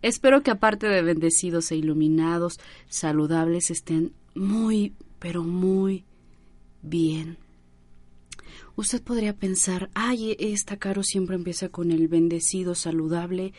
[0.00, 2.58] Espero que aparte de bendecidos e iluminados,
[2.88, 6.06] saludables, estén muy, pero muy
[6.80, 7.36] bien.
[8.76, 13.52] Usted podría pensar, ay, esta caro siempre empieza con el bendecido saludable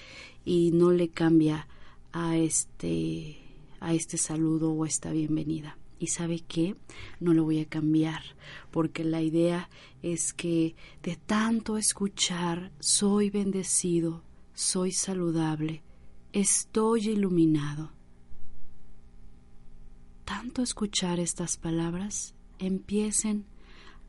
[0.44, 1.68] y no le cambia
[2.14, 3.38] a este
[3.80, 5.78] a este saludo o esta bienvenida.
[6.00, 6.76] Y sabe qué,
[7.20, 8.22] no lo voy a cambiar,
[8.72, 9.70] porque la idea
[10.02, 14.24] es que de tanto escuchar, soy bendecido,
[14.54, 15.84] soy saludable,
[16.32, 17.92] estoy iluminado.
[20.26, 23.46] Tanto escuchar estas palabras empiecen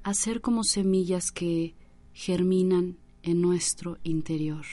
[0.02, 1.74] a ser como semillas que
[2.12, 4.64] germinan en nuestro interior.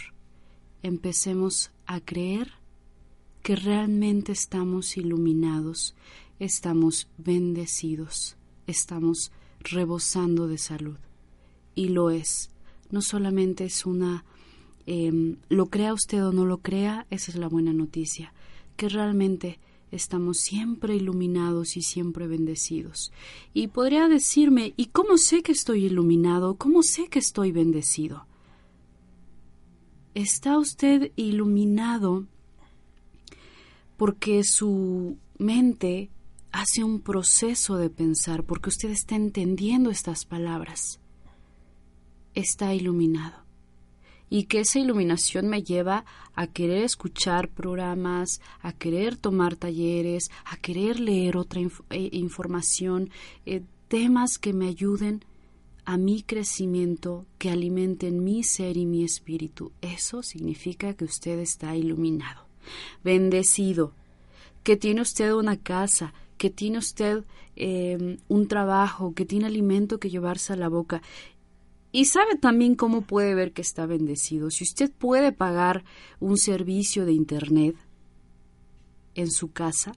[0.83, 2.58] Empecemos a creer
[3.49, 5.95] que realmente estamos iluminados,
[6.37, 8.37] estamos bendecidos,
[8.67, 9.31] estamos
[9.61, 10.99] rebosando de salud.
[11.73, 12.51] Y lo es.
[12.91, 14.23] No solamente es una...
[14.85, 18.35] Eh, lo crea usted o no lo crea, esa es la buena noticia,
[18.77, 19.57] que realmente
[19.89, 23.11] estamos siempre iluminados y siempre bendecidos.
[23.55, 26.53] Y podría decirme, ¿y cómo sé que estoy iluminado?
[26.53, 28.27] ¿Cómo sé que estoy bendecido?
[30.13, 32.27] ¿Está usted iluminado
[33.99, 36.09] porque su mente
[36.53, 41.01] hace un proceso de pensar, porque usted está entendiendo estas palabras.
[42.33, 43.43] Está iluminado.
[44.29, 50.55] Y que esa iluminación me lleva a querer escuchar programas, a querer tomar talleres, a
[50.55, 53.09] querer leer otra eh, información,
[53.45, 55.25] eh, temas que me ayuden
[55.83, 59.73] a mi crecimiento, que alimenten mi ser y mi espíritu.
[59.81, 62.48] Eso significa que usted está iluminado
[63.03, 63.93] bendecido,
[64.63, 67.23] que tiene usted una casa, que tiene usted
[67.55, 71.01] eh, un trabajo, que tiene alimento que llevarse a la boca.
[71.91, 74.51] Y sabe también cómo puede ver que está bendecido.
[74.51, 75.83] Si usted puede pagar
[76.19, 77.75] un servicio de Internet
[79.15, 79.93] en su casa,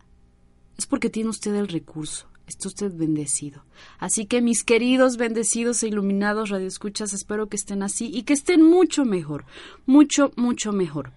[0.76, 2.26] es porque tiene usted el recurso.
[2.46, 3.64] Está usted bendecido.
[3.98, 8.62] Así que mis queridos bendecidos e iluminados radioescuchas, espero que estén así y que estén
[8.62, 9.44] mucho mejor,
[9.86, 11.12] mucho, mucho mejor.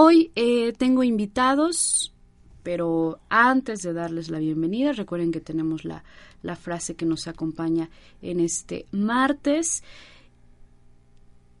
[0.00, 2.14] Hoy eh, tengo invitados,
[2.62, 6.04] pero antes de darles la bienvenida, recuerden que tenemos la,
[6.40, 7.90] la frase que nos acompaña
[8.22, 9.82] en este martes.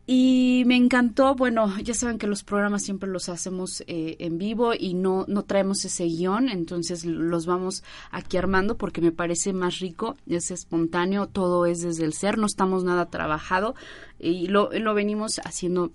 [0.06, 4.72] Y me encantó, bueno, ya saben que los programas siempre los hacemos eh, en vivo
[4.72, 9.80] y no, no traemos ese guion, entonces los vamos aquí armando porque me parece más
[9.80, 13.74] rico, es espontáneo, todo es desde el ser, no estamos nada trabajado
[14.20, 15.90] y lo, lo venimos haciendo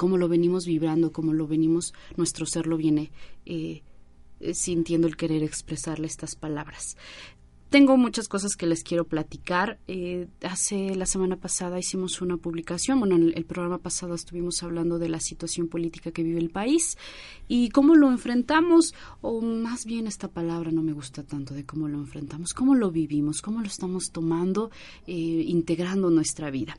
[0.00, 3.10] como lo venimos vibrando, como lo venimos, nuestro ser lo viene
[3.44, 3.82] eh,
[4.40, 6.96] eh, sintiendo el querer expresarle estas palabras.
[7.68, 9.78] Tengo muchas cosas que les quiero platicar.
[9.88, 14.62] Eh, hace la semana pasada hicimos una publicación, bueno, en el, el, programa pasado estuvimos
[14.62, 16.96] hablando de la situación política que vive el país
[17.46, 21.88] y cómo lo enfrentamos, o más bien esta palabra no me gusta tanto de cómo
[21.88, 24.70] lo enfrentamos, cómo lo vivimos, cómo lo estamos tomando,
[25.06, 26.78] eh, integrando nuestra vida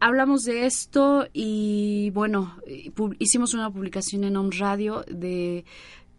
[0.00, 2.56] hablamos de esto y bueno,
[3.18, 5.64] hicimos una publicación en Om Radio de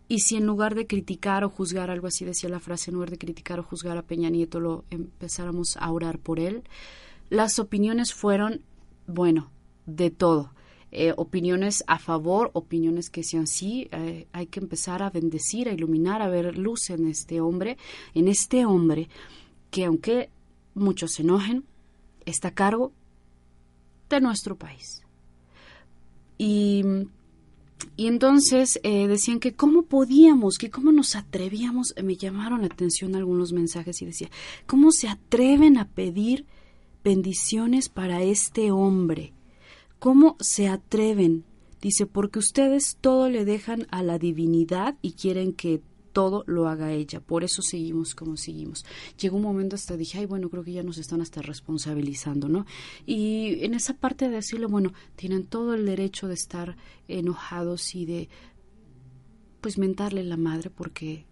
[0.07, 3.09] y si en lugar de criticar o juzgar, algo así decía la frase, en lugar
[3.09, 6.63] de criticar o juzgar a Peña Nieto, lo empezáramos a orar por él,
[7.29, 8.61] las opiniones fueron,
[9.07, 9.51] bueno,
[9.85, 10.53] de todo.
[10.91, 15.73] Eh, opiniones a favor, opiniones que sean sí, eh, hay que empezar a bendecir, a
[15.73, 17.77] iluminar, a ver luz en este hombre,
[18.13, 19.07] en este hombre
[19.69, 20.29] que aunque
[20.73, 21.63] muchos se enojen,
[22.25, 22.91] está a cargo
[24.15, 25.03] de nuestro país.
[26.38, 26.84] Y,
[27.96, 33.15] y entonces eh, decían que cómo podíamos, que cómo nos atrevíamos, me llamaron la atención
[33.15, 34.30] algunos mensajes y decía,
[34.65, 36.46] ¿cómo se atreven a pedir
[37.03, 39.34] bendiciones para este hombre?
[40.00, 41.46] ¿Cómo se atreven?
[41.82, 46.91] Dice, porque ustedes todo le dejan a la divinidad y quieren que todo lo haga
[46.91, 47.20] ella.
[47.20, 48.86] Por eso seguimos como seguimos.
[49.20, 52.65] Llegó un momento hasta dije, ay, bueno, creo que ya nos están hasta responsabilizando, ¿no?
[53.06, 56.75] Y en esa parte de decirle, bueno, tienen todo el derecho de estar
[57.08, 58.30] enojados y de,
[59.62, 61.25] pues, mentarle la madre porque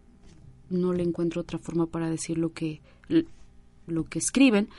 [0.69, 2.81] no le encuentro otra forma para decir lo que,
[3.87, 4.69] lo que escriben,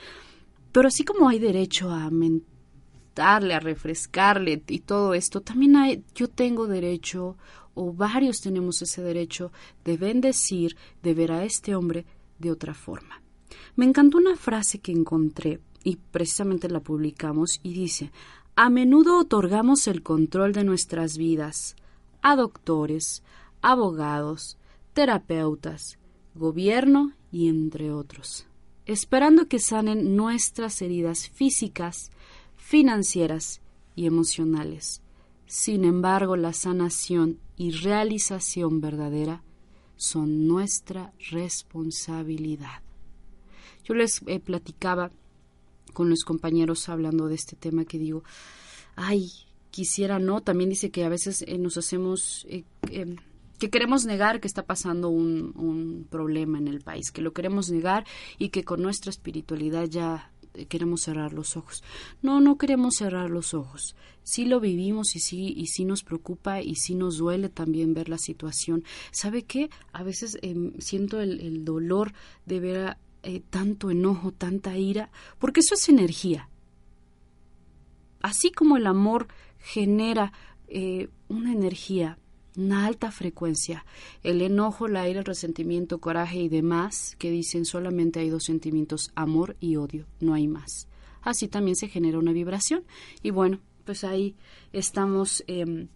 [0.71, 6.29] pero así como hay derecho a mentarle, a refrescarle y todo esto, también hay, yo
[6.29, 7.35] tengo derecho,
[7.81, 9.51] o varios tenemos ese derecho,
[9.83, 12.05] de bendecir, de ver a este hombre
[12.37, 13.23] de otra forma.
[13.75, 18.11] Me encantó una frase que encontré y precisamente la publicamos y dice,
[18.55, 21.75] a menudo otorgamos el control de nuestras vidas
[22.21, 23.23] a doctores,
[23.63, 24.57] abogados,
[24.93, 25.97] terapeutas,
[26.35, 28.45] gobierno y entre otros,
[28.85, 32.11] esperando que sanen nuestras heridas físicas,
[32.57, 33.59] financieras
[33.95, 35.00] y emocionales.
[35.51, 39.43] Sin embargo, la sanación y realización verdadera
[39.97, 42.81] son nuestra responsabilidad.
[43.83, 45.11] Yo les eh, platicaba
[45.91, 48.23] con los compañeros hablando de este tema que digo,
[48.95, 49.29] ay,
[49.71, 53.17] quisiera no, también dice que a veces eh, nos hacemos, eh, em,
[53.59, 58.05] que queremos negar que está pasando un, problema en el país, que lo queremos negar
[58.39, 60.31] y que con nuestra espiritualidad ya
[60.67, 61.83] queremos cerrar los ojos.
[62.21, 63.95] No, no queremos cerrar los ojos.
[64.23, 68.09] Sí lo vivimos y sí, y sí nos preocupa y sí nos duele también ver
[68.09, 68.83] la situación.
[69.11, 69.69] ¿Sabe qué?
[69.93, 72.13] A veces em, siento el, dolor
[72.45, 76.49] de ver eh, tanto enojo, tanta ira, porque eso es energía.
[78.21, 79.27] Así como el amor
[79.57, 80.33] genera
[80.67, 82.17] eh, una energía,
[82.57, 83.85] una alta frecuencia,
[84.23, 89.11] el enojo, la ira, el resentimiento, coraje y demás, que dicen solamente hay dos sentimientos,
[89.15, 90.87] amor y odio, no hay más.
[91.21, 92.83] Así también se genera una vibración.
[93.21, 94.35] Y bueno, pues ahí
[94.73, 95.87] estamos eh,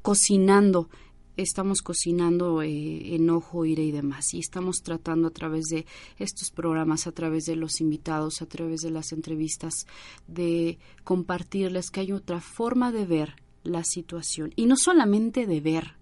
[0.00, 0.88] cocinando
[1.36, 4.34] estamos cocinando eh, enojo, ira y demás.
[4.34, 5.86] Y estamos tratando a través de
[6.18, 9.86] estos programas, a través de los invitados, a través de las entrevistas,
[10.26, 14.52] de compartirles que hay otra forma de ver la situación.
[14.56, 15.96] Y no solamente de ver,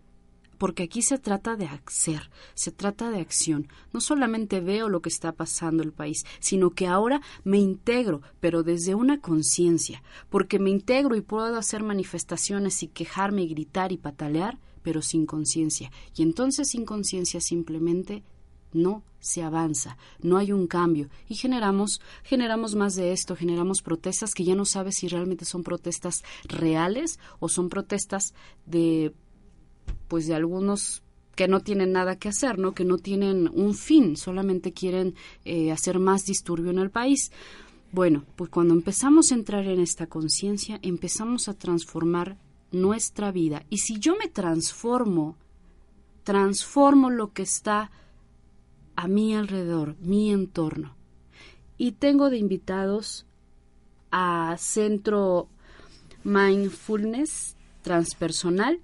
[0.61, 3.69] porque aquí se trata de hacer, se trata de acción.
[3.95, 8.63] No solamente veo lo que está pasando el país, sino que ahora me integro, pero
[8.63, 13.97] desde una conciencia, porque me integro y puedo hacer manifestaciones y quejarme y gritar y
[13.97, 15.91] patalear, pero sin conciencia.
[16.15, 18.23] Y entonces sin conciencia simplemente
[18.73, 24.33] no se avanza, no hay un cambio y generamos generamos más de esto, generamos protestas
[24.33, 28.35] que ya no sabes si realmente son protestas reales o son protestas
[28.67, 29.13] de
[30.09, 31.03] pues de algunos
[31.37, 32.75] que no tienen nada que hacer, ¿no?
[32.75, 37.33] Que no tienen un fin, solamente quieren eh, hacer más disturbio en el país.
[37.93, 42.37] Bueno, pues cuando empezamos a entrar en esta conciencia, empezamos a transformar
[42.73, 43.65] nuestra vida.
[43.71, 45.37] Y si yo me transformo,
[46.25, 47.91] transformo lo que está
[49.01, 50.95] a mi alrededor, mi entorno.
[51.79, 53.25] Y tengo de invitados
[54.11, 55.49] a Centro
[56.23, 58.79] Mindfulness Transpersonal.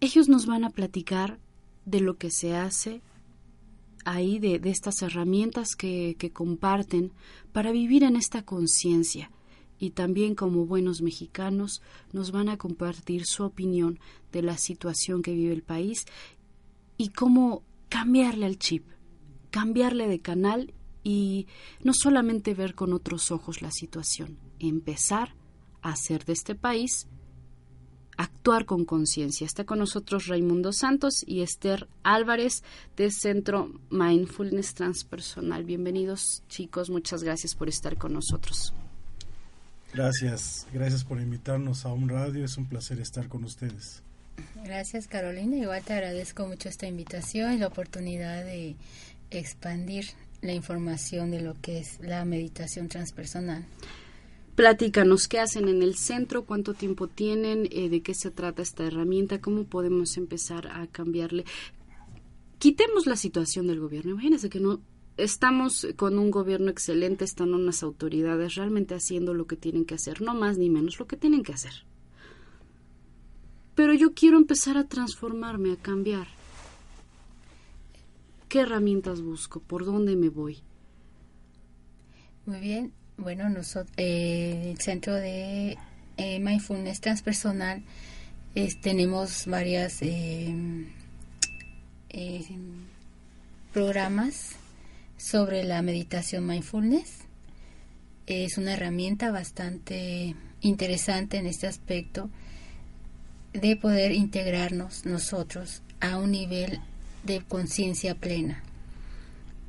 [0.00, 1.38] Ellos nos van a platicar
[1.84, 3.00] de lo que se hace
[4.04, 7.12] ahí, de, de estas herramientas que, que comparten
[7.52, 9.30] para vivir en esta conciencia
[9.78, 11.80] y también como buenos mexicanos
[12.12, 14.00] nos van a compartir su opinión
[14.32, 16.06] de la situación que vive el país
[16.98, 18.86] y cómo cambiarle al chip,
[19.50, 20.72] cambiarle de canal
[21.04, 21.46] y
[21.84, 25.34] no solamente ver con otros ojos la situación, empezar
[25.82, 27.06] a hacer de este país
[28.16, 29.44] actuar con conciencia.
[29.44, 32.64] Está con nosotros Raimundo Santos y Esther Álvarez
[32.96, 35.64] de Centro Mindfulness Transpersonal.
[35.64, 38.72] Bienvenidos chicos, muchas gracias por estar con nosotros.
[39.92, 44.02] Gracias, gracias por invitarnos a un radio, es un placer estar con ustedes.
[44.64, 48.76] Gracias Carolina, igual te agradezco mucho esta invitación y la oportunidad de
[49.30, 50.06] expandir
[50.40, 53.64] la información de lo que es la meditación transpersonal.
[54.54, 56.44] Platícanos, ¿qué hacen en el centro?
[56.44, 57.66] ¿Cuánto tiempo tienen?
[57.70, 59.40] Eh, ¿De qué se trata esta herramienta?
[59.40, 61.44] ¿Cómo podemos empezar a cambiarle?
[62.58, 64.12] Quitemos la situación del gobierno.
[64.12, 64.80] Imagínense que no
[65.16, 70.20] estamos con un gobierno excelente, están unas autoridades realmente haciendo lo que tienen que hacer,
[70.20, 71.86] no más ni menos lo que tienen que hacer.
[73.74, 76.28] Pero yo quiero empezar a transformarme, a cambiar.
[78.48, 79.60] ¿Qué herramientas busco?
[79.60, 80.58] ¿Por dónde me voy?
[82.44, 82.92] Muy bien.
[83.16, 85.78] Bueno, nosotros, eh, el Centro de
[86.16, 87.82] eh, Mindfulness Transpersonal
[88.82, 90.54] tenemos varias eh,
[93.72, 94.56] programas
[95.16, 97.20] sobre la meditación mindfulness.
[98.26, 102.28] Es una herramienta bastante interesante en este aspecto
[103.52, 106.80] de poder integrarnos nosotros a un nivel
[107.24, 108.62] de conciencia plena.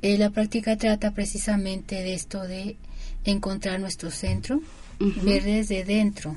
[0.02, 2.76] Eh, la práctica trata precisamente de esto de
[3.24, 5.22] encontrar nuestro centro, uh -huh.
[5.22, 6.36] ver desde dentro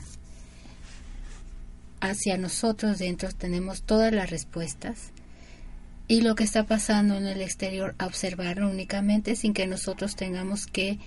[2.00, 5.12] hacia nosotros dentro tenemos todas las respuestas
[6.08, 10.68] y lo que está pasando en el exterior, a observarlo únicamente sin que nosotros tengamos
[10.68, 11.00] que,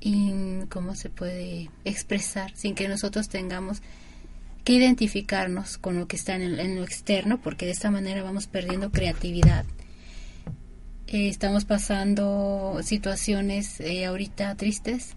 [0.00, 2.56] in- ¿cómo se puede expresar?
[2.56, 3.82] Sin que nosotros tengamos
[4.66, 8.24] que identificarnos con lo que está en, el- en lo externo, porque de esta manera
[8.24, 9.64] vamos perdiendo creatividad.
[11.06, 15.14] Eh, estamos pasando situaciones eh, ahorita tristes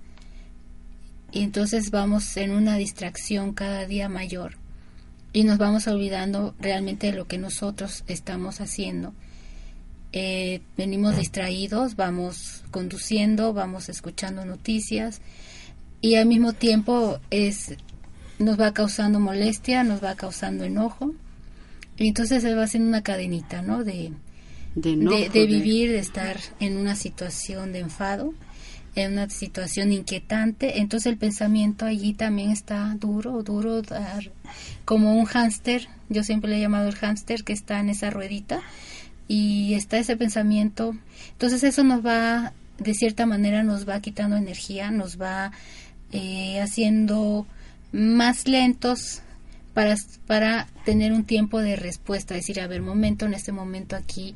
[1.31, 4.55] y entonces vamos en una distracción cada día mayor
[5.33, 9.15] y nos vamos olvidando realmente de lo que nosotros estamos haciendo.
[10.11, 15.21] Eh, venimos distraídos, vamos conduciendo, vamos escuchando noticias
[16.01, 17.73] y al mismo tiempo es
[18.39, 21.13] nos va causando molestia, nos va causando enojo
[21.97, 23.83] y entonces se va haciendo una cadenita, ¿no?
[23.83, 24.11] De,
[24.75, 28.33] De, enojo, de, de vivir, de estar en una situación de enfado,
[28.95, 30.79] en una situación inquietante.
[30.79, 34.31] Entonces el pensamiento allí también está duro, duro, dar-
[34.85, 35.87] como un hámster.
[36.07, 38.61] Yo siempre le he llamado el hámster que está en esa ruedita
[39.27, 40.95] y está ese pensamiento.
[41.33, 45.51] Entonces eso nos va, de cierta manera, nos va quitando energía, nos va
[46.13, 47.45] eh, haciendo
[47.91, 49.21] más lentos
[49.73, 49.95] para,
[50.27, 54.35] para tener un tiempo de respuesta, decir, a ver, momento, en este momento aquí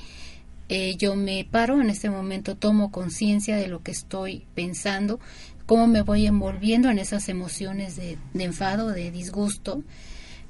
[0.69, 5.19] eh, yo me paro, en este momento tomo conciencia de lo que estoy pensando,
[5.65, 9.83] cómo me voy envolviendo en esas emociones de, de enfado, de disgusto.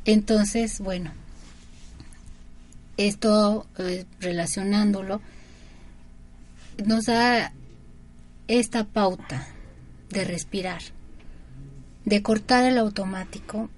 [0.06, 1.12] Entonces, bueno,
[2.98, 5.22] esto eh, relacionándolo
[6.86, 7.52] nos da
[8.48, 9.48] esta pauta
[10.10, 10.82] de respirar,
[12.06, 13.70] de cortar el automático,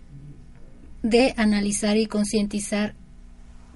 [1.04, 2.96] de analizar y concientizar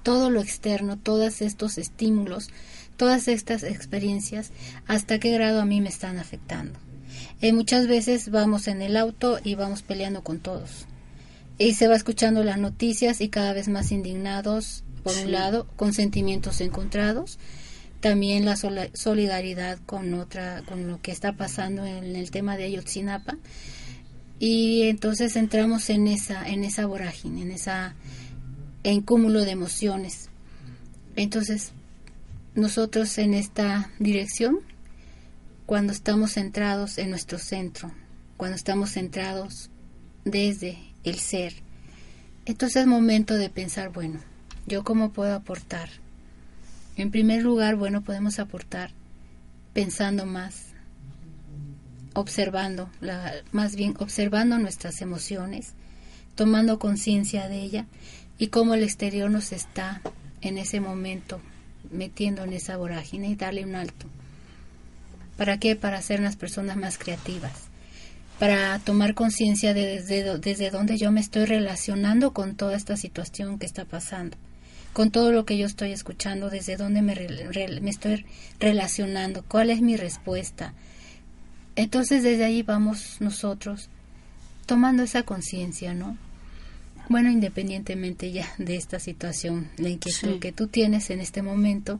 [0.02, 2.48] todo lo externo, todos estos estímulos,
[2.96, 4.50] todas estas experiencias,
[4.86, 6.78] hasta qué grado a mí me están afectando.
[7.40, 10.86] Eh, muchas veces vamos en el auto y vamos peleando con todos.
[11.58, 15.24] Y se va escuchando las noticias y cada vez más indignados, por Sí.
[15.24, 17.38] un lado, con sentimientos encontrados.
[18.00, 22.64] También la sola- solidaridad con otra, con lo que está pasando en el tema de
[22.64, 23.36] Ayotzinapa.
[24.40, 27.94] Y entonces entramos en esa, en esa vorágine, en esa,
[28.82, 30.30] en cúmulo de emociones.
[31.14, 31.72] Entonces,
[32.54, 34.60] nosotros en esta dirección,
[35.66, 37.92] cuando estamos centrados en nuestro centro,
[38.38, 39.68] cuando estamos centrados
[40.24, 41.52] desde el ser,
[42.46, 44.20] entonces es momento de pensar, bueno,
[44.66, 45.90] ¿yo cómo puedo aportar?
[46.96, 48.92] En primer lugar, bueno, podemos aportar
[49.74, 50.69] pensando más,
[52.14, 55.74] observando, la, más bien observando nuestras emociones,
[56.34, 57.86] tomando conciencia de ella
[58.38, 60.00] y cómo el exterior nos está
[60.40, 61.40] en ese momento
[61.90, 64.06] metiendo en esa vorágine y darle un alto.
[65.36, 65.76] ¿Para qué?
[65.76, 67.52] Para ser unas personas más creativas,
[68.38, 73.58] para tomar conciencia de desde, desde dónde yo me estoy relacionando con toda esta situación
[73.58, 74.36] que está pasando,
[74.92, 78.26] con todo lo que yo estoy escuchando, desde dónde me estoy
[78.58, 80.74] relacionando, cuál es mi respuesta.
[81.76, 83.88] Entonces desde ahí vamos nosotros
[84.66, 86.16] tomando esa conciencia, ¿no?
[87.08, 90.38] Bueno, independientemente ya de esta situación, la inquietud Sí.
[90.40, 91.98] que tú tienes en este momento,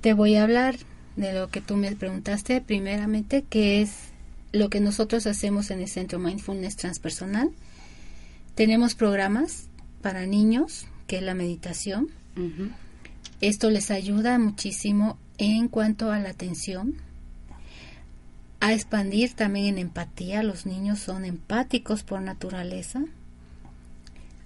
[0.00, 0.76] te voy a hablar
[1.16, 3.90] de lo que tú me preguntaste primeramente, que es
[4.52, 7.50] lo que nosotros hacemos en el Centro Mindfulness Transpersonal.
[8.54, 9.66] Tenemos programas
[10.00, 12.08] para niños, que es la meditación.
[13.40, 16.94] Esto les ayuda muchísimo en cuanto a la atención,
[18.64, 20.42] a expandir también en empatía.
[20.42, 23.04] Los niños son empáticos por naturaleza.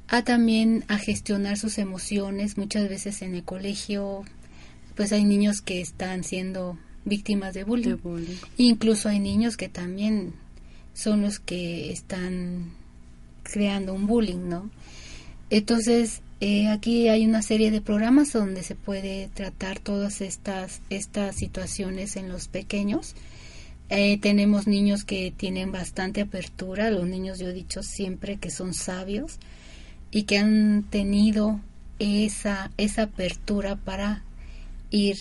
[0.09, 2.59] A también a gestionar sus emociones.
[2.59, 4.25] Muchas veces en el colegio,
[4.97, 7.91] pues hay niños que están siendo víctimas de bullying.
[7.91, 8.37] De bullying.
[8.57, 10.33] Incluso hay niños que también
[10.95, 12.73] son los que están
[13.45, 14.69] creando un bullying, ¿no?
[15.49, 21.37] Entonces, eh, aquí hay una serie de programas donde se puede tratar todas estas, estas
[21.37, 23.15] situaciones en los pequeños.
[23.91, 28.75] Eh, tenemos niños que tienen bastante apertura, los niños yo he dicho siempre que son
[28.75, 29.39] sabios
[30.11, 31.61] y que han tenido
[31.99, 34.25] esa, esa apertura para
[34.91, 35.19] ir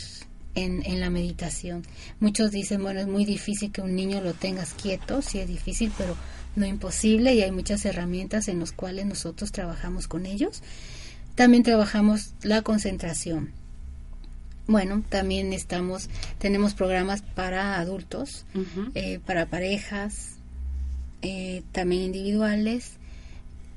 [0.56, 1.84] en, en la meditación.
[2.20, 5.92] Muchos dicen, bueno, es muy difícil que un niño lo tengas quieto, sí es difícil,
[5.98, 6.18] pero
[6.58, 10.62] no imposible y hay muchas herramientas en las cuales nosotros trabajamos con ellos.
[11.36, 13.52] También trabajamos la concentración.
[14.68, 18.46] Bueno, también estamos, tenemos programas para adultos,
[18.96, 20.36] eh, para parejas,
[21.22, 22.94] eh, también individuales.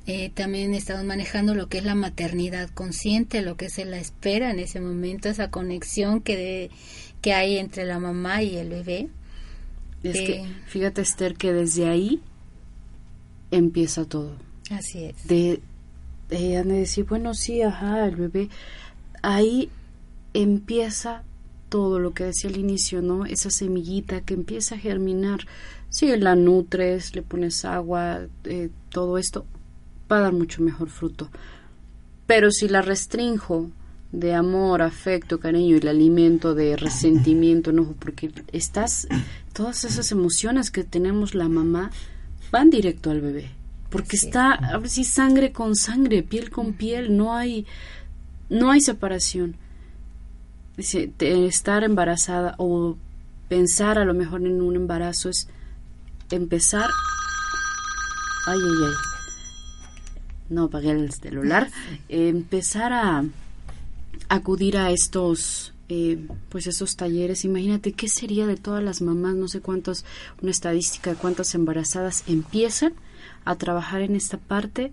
[0.06, 4.50] Eh, también estamos manejando lo que es la maternidad consciente, lo que es la espera
[4.50, 6.70] en ese momento, esa conexión que, de-
[7.20, 9.08] que hay entre la mamá y el bebé.
[10.02, 12.20] Es que, fíjate Esther, que desde ahí
[13.50, 14.34] empieza todo.
[14.70, 15.26] Así es.
[15.28, 15.60] De,
[16.28, 18.48] de, han de decir, bueno, sí, ajá, el bebé.
[19.22, 19.68] ahí
[20.34, 21.24] empieza
[21.68, 23.24] todo lo que decía al inicio, ¿no?
[23.24, 25.46] Esa semillita que empieza a germinar.
[25.88, 29.46] Si la nutres, le pones agua, eh, todo esto,
[30.10, 31.30] va a dar mucho mejor fruto.
[32.26, 33.70] Pero si la restrinjo
[34.12, 39.06] de amor, afecto, cariño y el alimento de resentimiento, enojo, porque estás,
[39.52, 41.90] todas esas emociones que tenemos la mamá
[42.50, 43.50] van directo al bebé,
[43.88, 47.66] porque está, a ver si sangre con sangre, piel con piel, no hay,
[48.48, 49.56] no hay separación.
[50.80, 52.96] Dice, estar embarazada o
[53.50, 55.46] pensar a lo mejor en un embarazo es
[56.30, 56.88] empezar,
[58.46, 58.94] ay, ay, ay,
[60.48, 61.68] no apagué el celular,
[62.08, 63.22] Eh, empezar a
[64.30, 67.44] acudir a estos eh, pues esos talleres.
[67.44, 70.06] Imagínate qué sería de todas las mamás no sé cuántos
[70.40, 72.94] una estadística de cuántas embarazadas empiezan
[73.44, 74.92] a trabajar en esta parte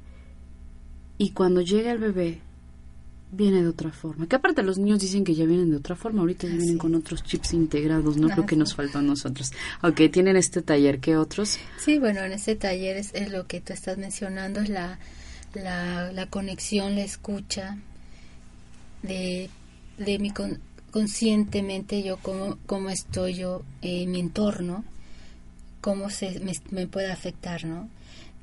[1.17, 2.41] y cuando llega el bebé
[3.31, 4.27] viene de otra forma.
[4.27, 6.77] Que aparte los niños dicen que ya vienen de otra forma ahorita ya vienen Así
[6.77, 9.51] con otros chips integrados no creo que nos faltó a nosotros.
[9.83, 13.59] Ok tienen este taller qué otros Sí, bueno, en este taller es, es lo que
[13.61, 14.97] tú estás mencionando, es la,
[15.53, 17.77] la, la conexión, la escucha
[19.03, 19.49] de,
[19.97, 20.59] de mi con-
[20.91, 24.83] conscientemente yo, cómo, cómo estoy yo en mi entorno,
[25.81, 27.89] cómo se, me, me puede afectar, ¿no?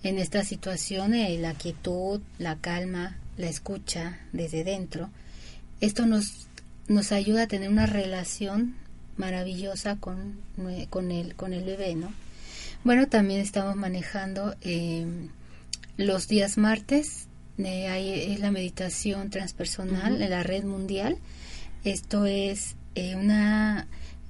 [0.02, 5.10] En esta situación, eh, la quietud, la calma, la escucha desde dentro,
[5.80, 6.46] esto nos,
[6.88, 8.76] nos ayuda a tener una relación
[9.16, 10.40] maravillosa con,
[10.90, 12.12] con, el, con el bebé, ¿no?
[12.84, 15.06] Bueno, también estamos manejando eh,
[15.96, 21.18] los días martes, eh, hay, es la meditación transpersonal en la red mundial.
[21.84, 23.86] Esto es eh, una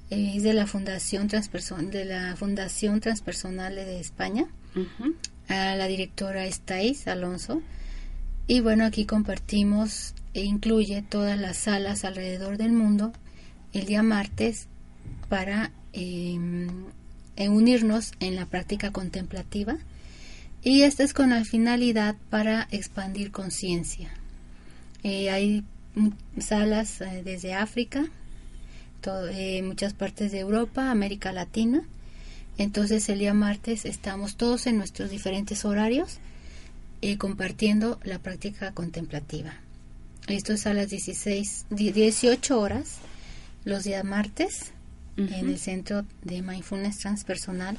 [0.09, 4.45] eh, es de la fundación transperson de la fundación transpersonal de España.
[5.47, 7.61] A la directora es Thais Alonso.
[8.47, 13.11] Y bueno, aquí compartimos e incluye todas las salas alrededor del mundo
[13.73, 14.67] el día martes
[15.29, 16.37] para eh,
[17.37, 19.77] eh, unirnos en la práctica contemplativa.
[20.63, 24.11] Y esta es con la finalidad para expandir conciencia.
[25.03, 25.63] Eh, hay
[26.39, 28.05] salas eh, desde África,
[29.63, 31.83] muchas partes de Europa, América Latina.
[32.57, 36.19] Entonces el día martes estamos todos en nuestros diferentes horarios
[37.01, 39.53] eh, compartiendo la práctica contemplativa.
[40.27, 42.97] Esto es a las 16, die- 18 horas
[43.63, 44.71] los días martes
[45.17, 45.45] en Ujú.
[45.45, 47.77] el Centro de Mindfulness Transpersonal.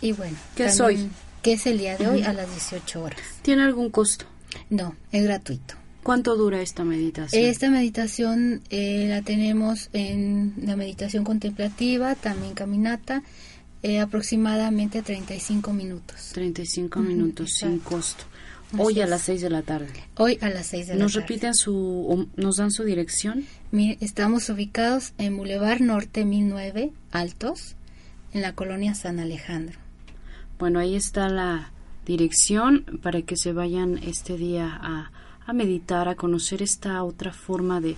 [0.00, 1.10] Y bueno, ¿Qué es también- hoy?
[1.42, 3.20] Que es el día de hoy a las 18 horas.
[3.42, 4.24] tiene algún costo
[4.70, 5.74] No, es gratuito.
[6.02, 13.22] cuánto dura esta meditación Esta meditación eh, la tenemos en la meditación contemplativa, también caminata,
[13.82, 16.30] eh, aproximadamente 35 minutos.
[16.34, 17.90] 35 Ujú, minutos sin exacto.
[17.96, 18.24] costo.
[18.72, 19.88] Así Hoy a las 6 de la tarde.
[20.16, 21.22] Hoy a las 6 de la ¿Nos tarde.
[21.26, 23.46] repiten su, nos dan su dirección?
[23.72, 27.76] Estamos ubicados en Boulevard Norte 1009, Altos,
[28.34, 29.78] en la colonia San Alejandro.
[30.58, 31.70] Bueno, ahí está la
[32.04, 35.12] dirección para que se vayan este día a,
[35.46, 37.96] a meditar, a conocer esta otra forma de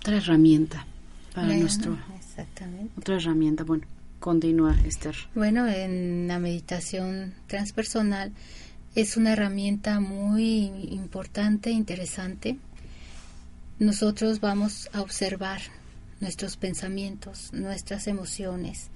[0.00, 0.86] otra herramienta
[1.34, 2.92] para Bueno, nuestro Exactamente.
[2.96, 3.64] otra herramienta.
[3.64, 3.86] Bueno,
[4.20, 5.16] continúa Esther.
[5.34, 8.32] Bueno, en la meditación transpersonal
[8.94, 12.58] es una herramienta muy importante, interesante.
[13.78, 15.60] Nosotros vamos a observar
[16.20, 18.90] nuestros pensamientos, nuestras emociones.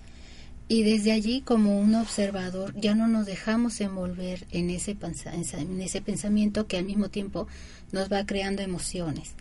[0.67, 6.01] Y desde allí, como un observador, ya no nos dejamos envolver en ese, en ese
[6.01, 7.47] pensamiento que al mismo tiempo
[7.93, 9.33] nos va creando emociones.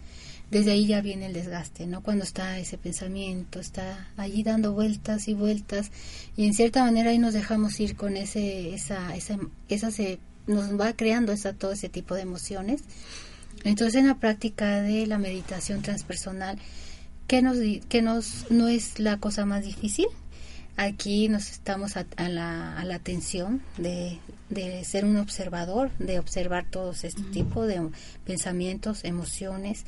[0.54, 2.04] Desde ahí ya viene el desgaste, ¿no?
[2.04, 5.89] Cuando está ese pensamiento, está allí dando vueltas y vueltas,
[6.38, 10.80] y en cierta manera ahí nos dejamos ir con ese, esa, esa, esa se, nos
[10.80, 12.82] va creando esa, todo ese tipo de emociones.
[13.63, 16.60] Entonces, en la práctica de la meditación transpersonal,
[17.26, 17.58] ¿qué nos,
[17.89, 20.06] qué nos, no es la cosa más difícil?
[20.78, 24.20] Aquí nos estamos a, a la, a la atención de,
[24.52, 27.89] de ser un observador, de observar todos este tipo de
[28.24, 29.86] pensamientos, emociones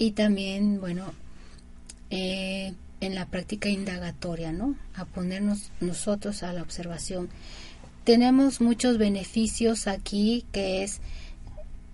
[0.00, 1.12] y también, bueno,
[2.08, 4.74] eh, en la práctica indagatoria, ¿no?
[4.94, 7.28] A ponernos nosotros a la observación.
[8.04, 11.02] Tenemos muchos beneficios aquí que es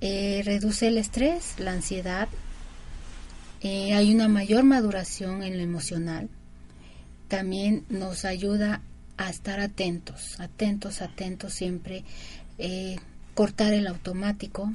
[0.00, 2.28] eh, reduce el estrés, la ansiedad,
[3.62, 6.28] eh, hay una mayor maduración en lo emocional,
[7.26, 8.82] también nos ayuda
[9.16, 12.04] a estar atentos, atentos, atentos siempre,
[13.34, 14.72] cortar el automático,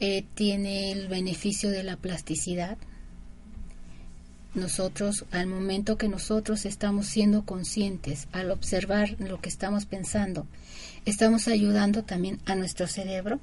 [0.00, 2.78] eh, tiene el beneficio de la plasticidad.
[4.54, 10.46] Nosotros, al momento que nosotros estamos siendo conscientes, al observar lo que estamos pensando,
[11.04, 13.38] estamos ayudando también a nuestro cerebro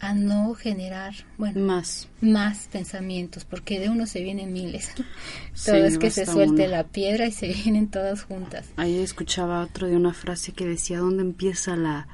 [0.00, 2.08] a no generar, bueno, Más.
[2.20, 4.90] más pensamientos, porque de uno se vienen miles.
[5.54, 6.70] Sí, Todo es no que se suelte uno.
[6.72, 8.66] la piedra y se vienen todas juntas.
[8.76, 12.08] Ahí escuchaba otro de una frase que decía, ¿dónde empieza la,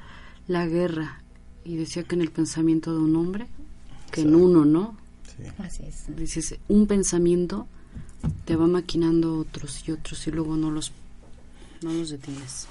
[0.47, 1.19] la guerra?
[1.64, 3.46] Y decía que en el pensamiento de un hombre,
[4.11, 4.96] que en uno, ¿no?
[5.37, 5.44] Sí.
[5.59, 6.16] Así es.
[6.16, 7.66] Dices, un pensamiento
[8.44, 10.92] te va maquinando otros y otros y luego no los,
[11.83, 12.66] no los detienes.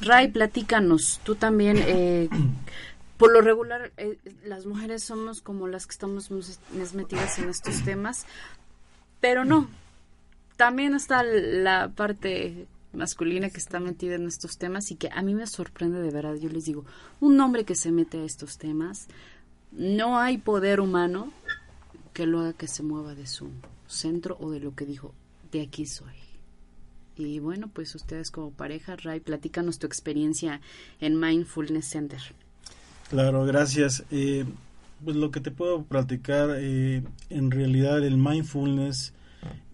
[0.00, 2.28] Ray, platícanos, tú también, eh,
[3.16, 7.48] por lo regular, eh, las mujeres somos como las que estamos más más metidas en
[7.48, 8.26] estos temas,
[9.20, 9.68] pero no,
[10.56, 15.34] también está la parte masculina que está metida en estos temas y que a mí
[15.34, 16.36] me sorprende de verdad.
[16.36, 16.84] Yo les digo,
[17.20, 19.08] un hombre que se mete a estos temas,
[19.72, 21.32] no hay poder humano
[22.12, 23.50] que lo haga que se mueva de su
[23.86, 25.14] centro o de lo que dijo,
[25.52, 26.14] de aquí soy.
[27.16, 30.60] Y bueno, pues ustedes como pareja, Ray, platícanos tu experiencia
[31.00, 32.20] en Mindfulness Center.
[33.10, 34.04] Claro, gracias.
[34.10, 34.44] Eh,
[35.04, 39.12] pues lo que te puedo platicar, eh, en realidad el mindfulness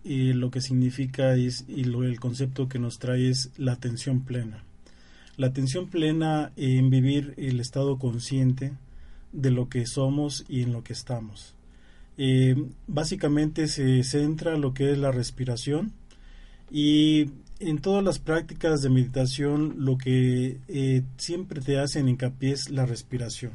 [0.05, 4.21] eh, lo que significa es, y lo, el concepto que nos trae es la atención
[4.21, 4.65] plena.
[5.37, 8.73] La atención plena en vivir el estado consciente
[9.33, 11.55] de lo que somos y en lo que estamos.
[12.17, 12.55] Eh,
[12.87, 15.93] básicamente se centra lo que es la respiración
[16.71, 22.71] y en todas las prácticas de meditación lo que eh, siempre te hacen hincapié es
[22.71, 23.53] la respiración.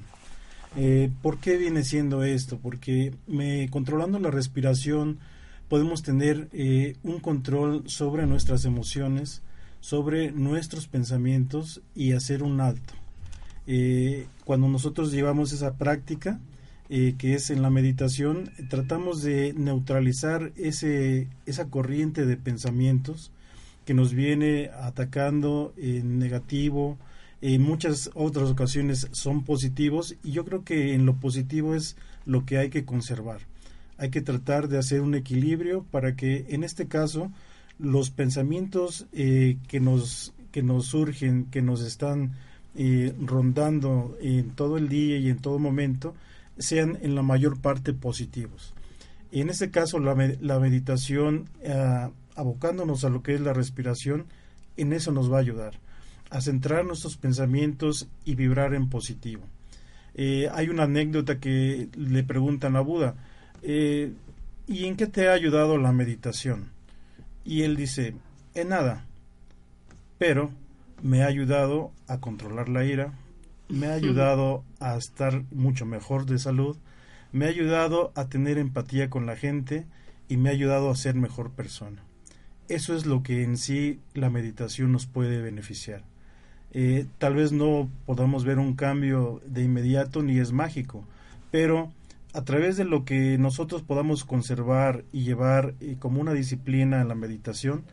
[0.76, 2.60] Eh, ¿Por qué viene siendo esto?
[2.62, 5.20] Porque me, controlando la respiración
[5.70, 9.44] podemos tener eh, un control sobre nuestras emociones,
[9.80, 12.94] sobre nuestros pensamientos y hacer un alto.
[13.68, 16.40] Eh, cuando nosotros llevamos esa práctica,
[16.90, 23.32] eh, que es en la meditación, tratamos de neutralizar ese, esa corriente de pensamientos
[23.86, 26.98] que nos viene atacando en negativo,
[27.42, 32.46] en muchas otras ocasiones son positivos y yo creo que en lo positivo es lo
[32.46, 33.42] que hay que conservar.
[34.00, 37.32] Hay que tratar de hacer un equilibrio para que en este caso
[37.78, 42.32] los pensamientos eh, que nos que nos surgen, que nos están
[42.76, 46.16] eh, rondando en todo el día y en todo momento,
[46.58, 48.74] sean en la mayor parte positivos.
[49.32, 54.26] En este caso, la, la meditación, ah, abocándonos a lo que es la respiración,
[54.78, 55.74] en eso nos va a ayudar,
[56.30, 59.44] a centrar nuestros pensamientos y vibrar en positivo.
[60.16, 63.16] Eh, hay una anécdota que le preguntan a Buda,
[63.62, 64.12] eh,
[64.68, 66.72] ¿y en qué te ha ayudado la meditación?
[67.44, 68.16] Y él dice,
[68.54, 69.06] en nada,
[70.18, 70.52] pero
[71.02, 73.14] me ha ayudado a controlar la ira,
[73.70, 76.78] me ha ayudado a estar mucho mejor de salud,
[77.32, 79.86] me ha ayudado a tener empatía con la gente
[80.28, 82.04] y me ha ayudado a ser mejor persona.
[82.68, 86.04] Eso es lo que en sí la meditación nos puede beneficiar.
[86.72, 91.04] Eh, tal vez no podamos ver un cambio de inmediato ni es mágico,
[91.50, 91.92] pero
[92.34, 97.08] a través de lo que nosotros podamos conservar y llevar eh, como una disciplina en
[97.08, 97.84] la meditación,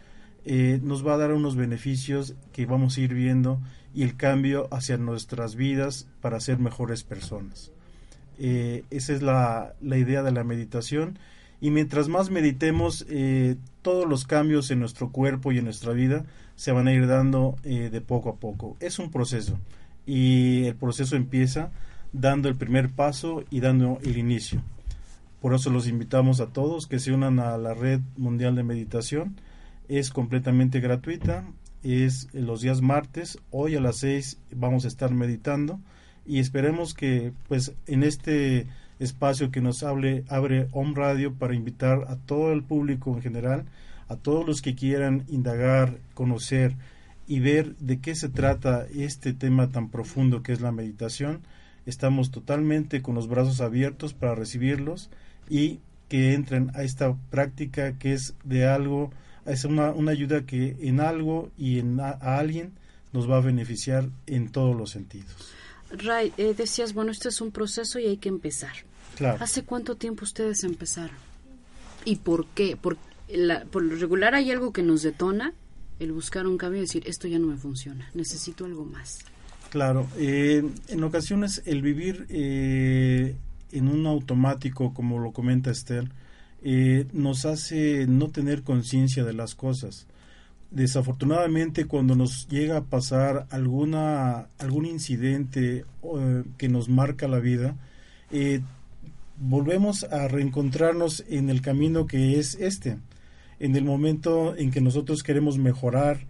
[0.45, 3.61] eh, nos va a dar unos beneficios que vamos a ir viendo
[3.95, 7.73] y el cambio hacia nuestras vidas para ser mejores personas.
[8.39, 11.19] Eh, esa es la, la idea de la meditación
[11.59, 13.07] y mientras más meditemos,
[13.81, 17.57] todos los cambios en nuestro cuerpo y en nuestra vida se van a ir dando
[17.63, 18.77] de poco a poco.
[18.79, 19.59] Es un proceso
[20.05, 21.71] y el proceso empieza
[22.21, 24.63] dando el primer paso y dando el inicio.
[25.41, 29.37] Por eso los invitamos a todos que se unan a la red mundial de meditación.
[29.89, 31.45] Es completamente gratuita.
[31.83, 33.39] Es los días martes.
[33.51, 35.79] Hoy a las 6 vamos a estar meditando
[36.25, 38.67] y esperemos que pues en este
[38.99, 43.67] espacio que nos hable, abre Om Radio para invitar a todo el público en general,
[44.09, 46.75] a todos los que quieran indagar, conocer
[47.29, 51.43] y ver de qué se trata este tema tan profundo que es la meditación.
[51.87, 55.09] Estamos totalmente con los brazos abiertos para recibirlos
[55.49, 59.13] y que entren a esta práctica que es de algo,
[59.45, 62.73] es una, una ayuda que en algo y en a, a alguien
[63.13, 65.35] nos va a beneficiar en todos los sentidos.
[65.91, 68.73] Ray, eh, decías, bueno, esto es un proceso y hay que empezar.
[69.17, 69.39] Claro.
[69.43, 71.17] ¿Hace cuánto tiempo ustedes empezaron?
[72.05, 72.77] ¿Y por qué?
[72.77, 75.55] Por, la- por lo regular hay algo que nos detona,
[76.01, 79.21] el buscar un cambio y decir, esto ya no me funciona, necesito algo más.
[79.71, 83.37] Claro, eh, en ocasiones el vivir eh,
[83.73, 86.09] en un automático, como lo comenta Esther,
[86.63, 90.07] eh, nos hace no tener conciencia de las cosas.
[90.71, 95.85] Desafortunadamente, cuando nos llega a pasar alguna algún incidente
[96.59, 97.77] que nos marca la vida,
[98.31, 98.61] eh,
[99.39, 102.99] volvemos a reencontrarnos en el camino que es este,
[103.61, 106.27] en el momento en que nosotros queremos mejorar,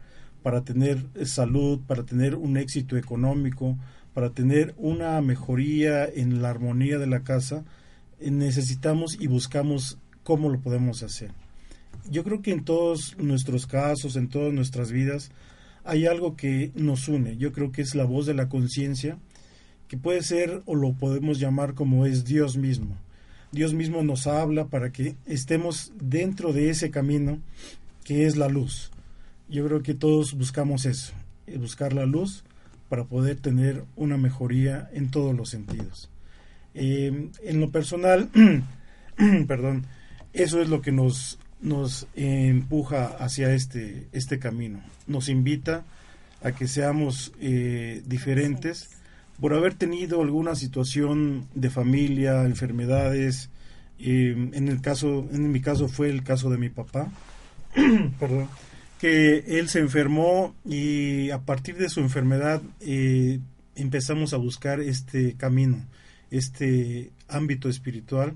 [0.47, 3.77] para tener salud, para tener un éxito económico,
[4.15, 7.65] para tener una mejoría en la armonía de la casa,
[8.21, 11.33] eh, necesitamos y buscamos cómo lo podemos hacer.
[12.09, 15.33] Yo creo que en todos nuestros casos, en todas nuestras vidas,
[15.83, 17.37] hay algo que nos une.
[17.39, 19.19] Yo creo que es la voz de la conciencia,
[19.89, 22.97] que puede ser o lo podemos llamar como es Dios mismo.
[23.51, 27.41] Dios mismo nos habla para que estemos dentro de ese camino
[28.05, 28.93] que es la luz.
[29.49, 31.13] Yo creo que todos buscamos eso,
[31.47, 32.45] eh, buscar la luz
[32.89, 36.11] para poder tener una mejoría en todos los sentidos.
[36.75, 38.29] Eh, en lo personal,
[39.49, 39.87] perdón,
[40.33, 44.81] eso es lo que nos, nos empuja hacia este, este camino.
[45.07, 45.85] Nos invita
[46.43, 48.91] a que seamos eh, diferentes
[49.41, 53.51] por haber tenido alguna situación de familia, enfermedades.
[53.99, 57.11] eh, en el caso, en mi caso fue el caso de mi papá,
[58.21, 58.49] perdón,
[58.99, 63.41] que él se enfermó y a partir de su enfermedad eh,
[63.75, 65.85] empezamos a buscar este camino,
[66.31, 68.35] este ámbito espiritual.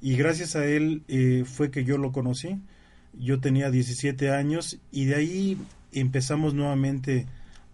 [0.00, 2.58] Y gracias a él eh, fue que yo lo conocí.
[3.12, 5.58] Yo tenía 17 años y de ahí
[5.92, 7.26] empezamos nuevamente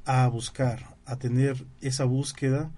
[0.05, 2.71] a buscar, a tener esa búsqueda.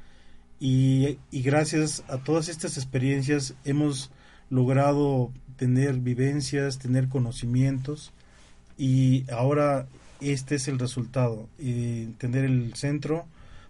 [0.59, 4.11] Y, y gracias a todas estas experiencias hemos
[4.51, 8.13] logrado tener vivencias, tener conocimientos
[8.79, 9.87] y ahora
[10.21, 13.27] este es el resultado, eh, tener el centro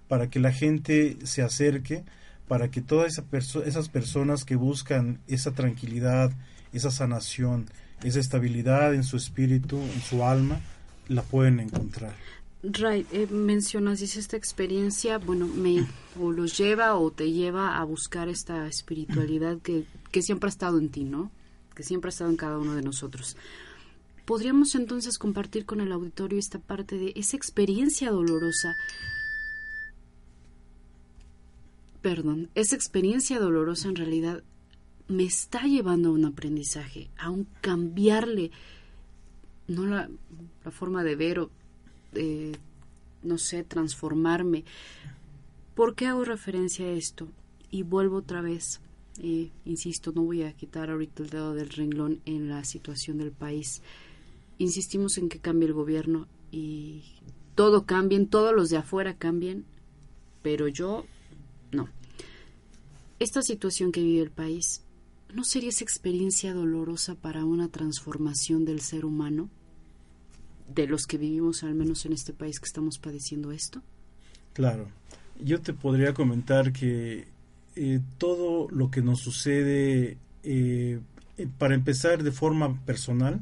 [0.08, 2.04] para que la gente se acerque,
[2.48, 6.30] para que todas esa perso- esas personas que buscan esa tranquilidad,
[6.72, 7.66] esa sanación,
[8.04, 10.60] esa estabilidad en su espíritu, en su alma,
[11.08, 12.14] la pueden encontrar.
[12.62, 15.86] Ray, eh, mencionas, dice esta experiencia, bueno, me
[16.20, 20.78] o los lleva o te lleva a buscar esta espiritualidad que, que siempre ha estado
[20.78, 21.30] en ti, ¿no?
[21.74, 23.36] Que siempre ha estado en cada uno de nosotros.
[24.26, 28.76] ¿Podríamos entonces compartir con el auditorio esta parte de esa experiencia dolorosa?
[32.02, 34.42] Perdón, esa experiencia dolorosa en realidad
[35.08, 38.50] me está llevando a un aprendizaje, a un cambiarle,
[39.68, 40.08] no la,
[40.64, 41.50] la forma de ver o
[43.22, 44.64] no sé, transformarme.
[45.74, 47.28] ¿Por qué hago referencia a esto?
[47.70, 48.80] Y vuelvo otra vez,
[49.22, 53.32] eh, insisto, no voy a quitar ahorita el dedo del renglón en la situación del
[53.32, 53.82] país.
[54.58, 57.04] Insistimos en que cambie el gobierno y
[57.54, 59.64] todo cambien, todos los de afuera cambien,
[60.42, 61.04] pero yo
[61.72, 61.88] no.
[63.18, 64.82] Esta situación que vive el país,
[65.34, 69.50] ¿no sería esa experiencia dolorosa para una transformación del ser humano?
[70.74, 73.82] de los que vivimos, al menos en este país que estamos padeciendo esto?
[74.52, 74.88] Claro,
[75.42, 77.28] yo te podría comentar que
[77.76, 81.00] eh, todo lo que nos sucede, eh,
[81.38, 83.40] eh, para empezar de forma personal,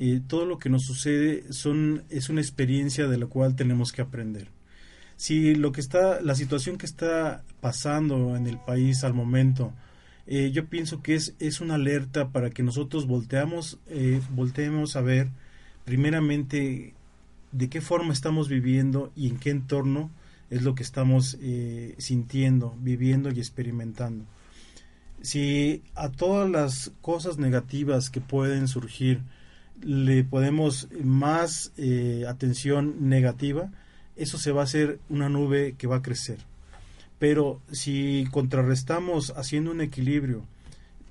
[0.00, 4.00] eh, todo lo que nos sucede son es una experiencia de la cual tenemos que
[4.00, 4.48] aprender.
[5.16, 9.74] Si lo que está, la situación que está pasando en el país al momento,
[10.26, 15.02] eh, yo pienso que es, es una alerta para que nosotros volteamos, eh, volteemos a
[15.02, 15.28] ver
[15.84, 16.94] primeramente
[17.52, 20.10] de qué forma estamos viviendo y en qué entorno
[20.48, 24.24] es lo que estamos eh, sintiendo, viviendo y experimentando.
[25.20, 29.20] Si a todas las cosas negativas que pueden surgir
[29.82, 33.70] le podemos más eh, atención negativa,
[34.16, 36.38] eso se va a hacer una nube que va a crecer.
[37.18, 40.44] Pero si contrarrestamos haciendo un equilibrio,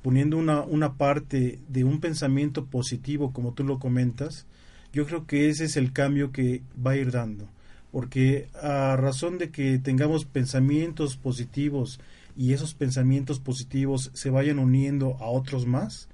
[0.01, 4.45] poniendo una, una parte de un pensamiento positivo, como tú lo comentas,
[4.91, 7.47] yo creo que ese es el cambio que va a ir dando.
[7.91, 11.99] Porque a razón de que tengamos pensamientos positivos
[12.37, 16.07] y esos pensamientos positivos se vayan uniendo a otros más,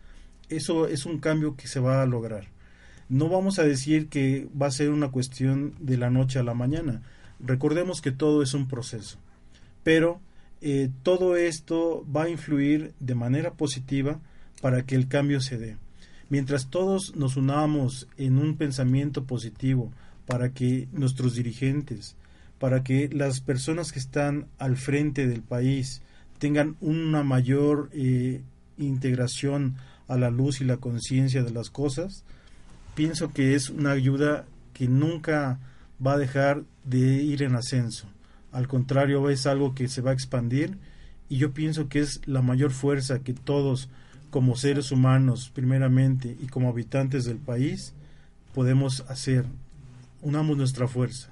[0.50, 2.48] eso es un cambio que se va a lograr.
[3.08, 6.54] No vamos a decir que va a ser una cuestión de la noche a la
[6.54, 7.04] mañana.
[7.39, 9.18] Recordemos que todo es un proceso.
[9.84, 10.20] Pero
[10.62, 14.20] eh, todo esto va a influir de manera positiva
[14.62, 15.78] para que el cambio se dé.
[16.30, 19.91] Mientras todos nos unamos en un pensamiento positivo
[20.26, 22.16] para que nuestros dirigentes,
[22.58, 26.02] para que las personas que están al frente del país
[26.39, 28.41] tengan una mayor eh,
[28.78, 29.76] integración
[30.08, 32.24] a la luz y la conciencia de las cosas,
[32.95, 35.60] pienso que es una ayuda que nunca
[36.06, 38.08] va a dejar de ir en ascenso.
[38.51, 40.78] Al contrario, es algo que se va a expandir
[41.30, 43.89] y yo pienso que es la mayor fuerza que todos
[44.30, 47.93] como seres humanos primeramente y como habitantes del país
[48.53, 49.45] podemos hacer.
[50.22, 51.30] Unamos nuestra fuerza,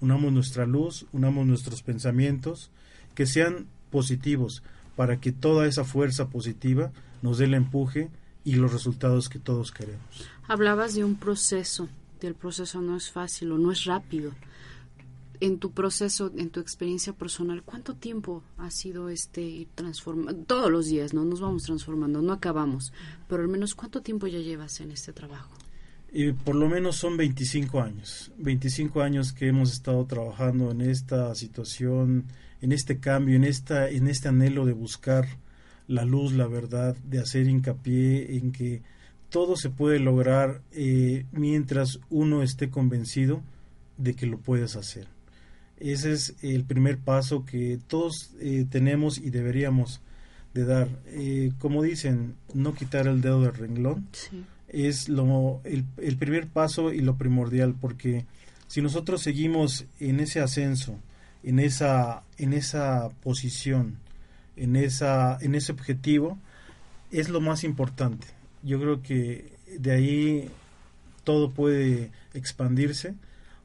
[0.00, 2.70] unamos nuestra luz, unamos nuestros pensamientos,
[3.14, 4.62] que sean positivos
[4.96, 6.92] para que toda esa fuerza positiva
[7.22, 8.10] nos dé el empuje
[8.44, 10.28] y los resultados que todos queremos.
[10.46, 11.88] Hablabas de un proceso,
[12.20, 14.32] del proceso no es fácil o no es rápido.
[15.40, 20.44] en tu proceso, en tu experiencia personal, ¿cuánto tiempo ha sido este transformando?
[20.44, 21.24] Todos los días, ¿no?
[21.24, 22.92] Nos vamos transformando, no acabamos,
[23.28, 25.50] pero al menos ¿cuánto tiempo ya llevas en este trabajo?
[26.12, 31.34] Y por lo menos son 25 años, 25 años que hemos estado trabajando en esta
[31.34, 32.26] situación,
[32.64, 35.26] en este cambio, en esta en este anhelo de buscar
[35.86, 38.80] la luz, la verdad, de hacer hincapié en que
[39.28, 43.42] todo se puede lograr eh, mientras uno esté convencido
[43.98, 45.08] de que lo puedes hacer.
[45.78, 50.00] Ese es el primer paso que todos eh, tenemos y deberíamos
[50.54, 50.88] de dar.
[51.08, 54.42] Eh, como dicen, no quitar el dedo del renglón Sí.
[54.68, 58.24] es lo, el, el primer paso y lo primordial, porque
[58.68, 60.98] si nosotros seguimos en ese ascenso,
[61.44, 63.98] en esa, en esa posición,
[64.56, 66.38] en, esa, en ese objetivo,
[67.10, 68.26] es lo más importante.
[68.62, 70.50] Yo creo que de ahí
[71.22, 73.14] todo puede expandirse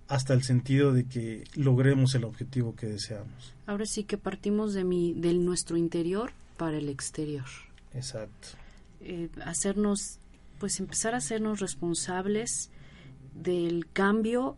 [0.07, 3.53] hasta el sentido de que logremos el objetivo que deseamos.
[3.67, 7.45] Ahora sí que partimos de mi, del nuestro interior para el exterior.
[7.93, 8.49] Exacto.
[9.01, 10.19] Eh, hacernos,
[10.59, 12.71] pues empezar a hacernos responsables
[13.36, 14.57] del cambio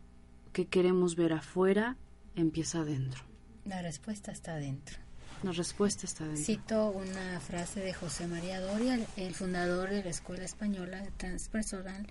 [0.54, 1.98] que queremos ver afuera,
[2.36, 3.22] empieza adentro.
[3.66, 4.98] La respuesta está adentro.
[5.44, 6.44] La respuesta está adentro.
[6.44, 12.06] Cito una frase de José María Doria, el- fundador de la Escuela Española Transpersonal,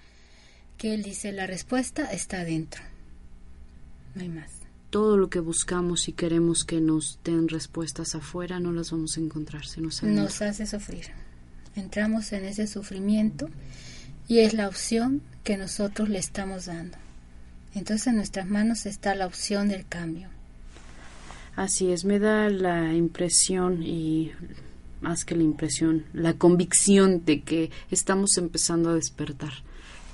[0.76, 2.82] que él dice, la respuesta está adentro.
[4.14, 4.50] No hay más.
[4.90, 9.20] Todo lo que buscamos y queremos que nos den respuestas afuera, no las vamos a
[9.20, 10.24] encontrar, se nos adentro.
[10.24, 11.06] Nos hace sufrir.
[11.76, 13.48] Entramos en ese sufrimiento
[14.26, 16.98] y es la opción que nosotros le estamos dando.
[17.74, 20.28] Entonces en nuestras manos está la opción del cambio.
[21.56, 24.32] Así es, me da la impresión y
[25.00, 29.52] más que la impresión, la convicción de que estamos empezando a despertar,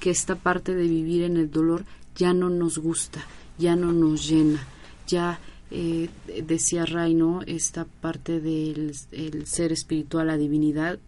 [0.01, 1.85] que esta parte de vivir en el dolor
[2.15, 3.25] ya no nos gusta,
[3.59, 4.67] ya no nos llena,
[5.07, 5.39] ya
[5.71, 6.09] eh,
[6.45, 7.43] decía Ray, ¿no?
[7.43, 10.99] Esta parte del el ser espiritual, la divinidad,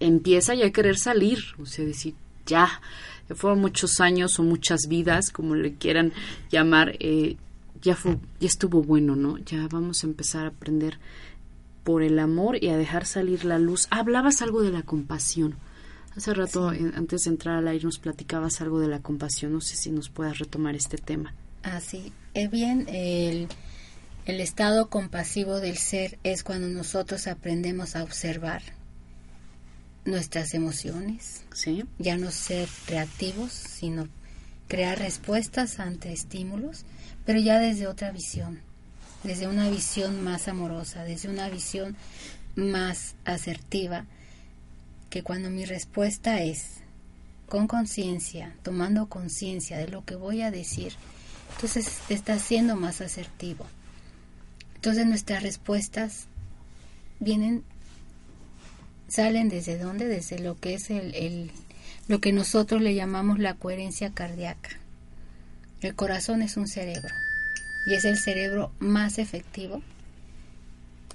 [0.00, 2.14] empieza ya a querer salir, o sea, decir,
[2.46, 2.80] ya,
[3.34, 6.12] fueron muchos años o muchas vidas, como le quieran
[6.50, 7.36] llamar, eh,
[7.82, 9.38] ya fue, ya estuvo bueno, ¿no?
[9.38, 10.98] Ya vamos a empezar a aprender
[11.84, 13.86] por el amor y a dejar salir la luz.
[13.90, 15.56] Hablabas algo de la compasión.
[16.16, 19.52] Hace rato, eh, antes de entrar al aire, nos platicabas algo de la compasión.
[19.52, 21.34] No sé si nos puedas retomar este tema.
[21.62, 23.48] Así, es bien, el,
[24.24, 28.62] el estado compasivo del ser es cuando nosotros aprendemos a observar
[30.06, 31.84] nuestras emociones, ¿Sí?
[31.98, 34.08] ya no ser reactivos, sino
[34.68, 36.84] crear respuestas ante estímulos,
[37.24, 38.60] pero ya desde otra visión,
[39.24, 41.96] desde una visión más amorosa, desde una visión
[42.54, 44.06] más asertiva,
[45.10, 46.78] que cuando mi respuesta es
[47.48, 50.94] con conciencia, tomando conciencia de lo que voy a decir,
[51.54, 53.66] entonces está siendo más asertivo.
[54.74, 56.26] Entonces nuestras respuestas
[57.18, 57.64] vienen,
[59.08, 61.50] salen desde dónde, desde lo que es el, el
[62.08, 64.70] lo que nosotros le llamamos la coherencia cardíaca.
[65.80, 67.08] El corazón es un cerebro
[67.86, 69.82] y es el cerebro más efectivo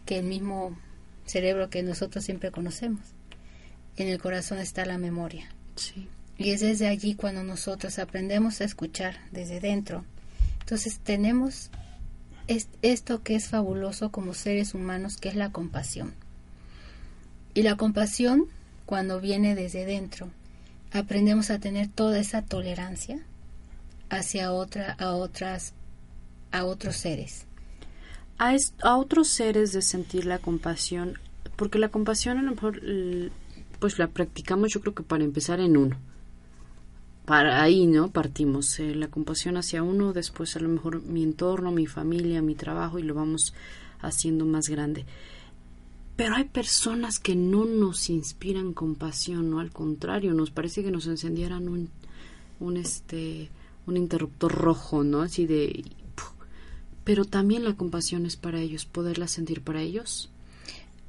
[0.06, 0.78] que el mismo
[1.26, 3.00] cerebro que nosotros siempre conocemos.
[3.98, 5.50] En el corazón está la memoria.
[5.76, 6.08] Sí.
[6.38, 10.04] Y es desde allí cuando nosotros aprendemos a escuchar desde dentro.
[10.62, 11.70] Entonces tenemos
[12.48, 16.14] es- esto que es fabuloso como seres humanos, que es la compasión.
[17.54, 18.46] Y la compasión,
[18.86, 20.30] cuando viene desde dentro,
[20.92, 23.20] aprendemos a tener toda esa tolerancia
[24.10, 25.74] hacia otra, a otras,
[26.52, 27.48] a otros seres.
[28.38, 31.18] a, es- a otros seres de sentir la compasión,
[31.56, 32.82] porque la compasión a lo mejor
[33.80, 35.98] pues la practicamos yo creo que para empezar en uno.
[37.26, 38.12] Para ahí, ¿no?
[38.12, 42.56] Partimos eh, la compasión hacia uno, después a lo mejor mi entorno, mi familia, mi
[42.56, 43.54] trabajo y lo vamos
[44.02, 45.06] haciendo más grande.
[46.22, 49.60] Pero hay personas que no nos inspiran compasión, ¿no?
[49.60, 51.90] Al contrario, nos parece que nos encendieran un,
[52.60, 53.50] un este
[53.88, 55.22] un interruptor rojo, ¿no?
[55.24, 55.84] Así de
[57.04, 60.30] pero también la compasión es para ellos, poderla sentir para ellos.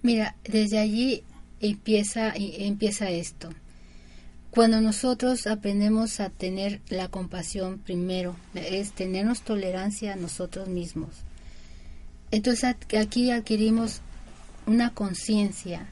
[0.00, 1.24] Mira, desde allí
[1.60, 3.50] empieza, empieza esto.
[4.50, 11.10] Cuando nosotros aprendemos a tener la compasión primero, es tenernos tolerancia a nosotros mismos.
[12.30, 14.00] Entonces aquí adquirimos
[14.66, 15.88] una conciencia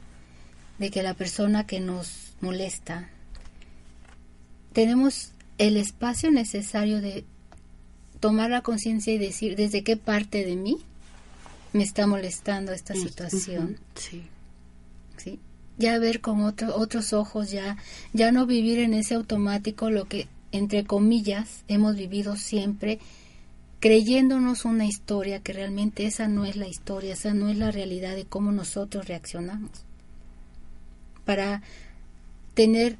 [0.78, 3.08] de que la persona que nos molesta,
[4.72, 7.24] tenemos el espacio necesario de
[8.20, 10.78] tomar la conciencia y decir desde qué parte de mí
[11.72, 13.78] me está molestando esta situación.
[13.94, 14.22] Sí.
[15.16, 15.38] ¿sí?
[15.78, 17.76] Ya ver con otro- otros ojos, ya,
[18.12, 22.98] ya no vivir en ese automático lo que, entre comillas, hemos vivido siempre
[23.80, 28.14] creyéndonos una historia que realmente esa no es la historia, esa no es la realidad
[28.14, 29.70] de cómo nosotros reaccionamos.
[31.24, 31.62] Para
[32.54, 32.98] tener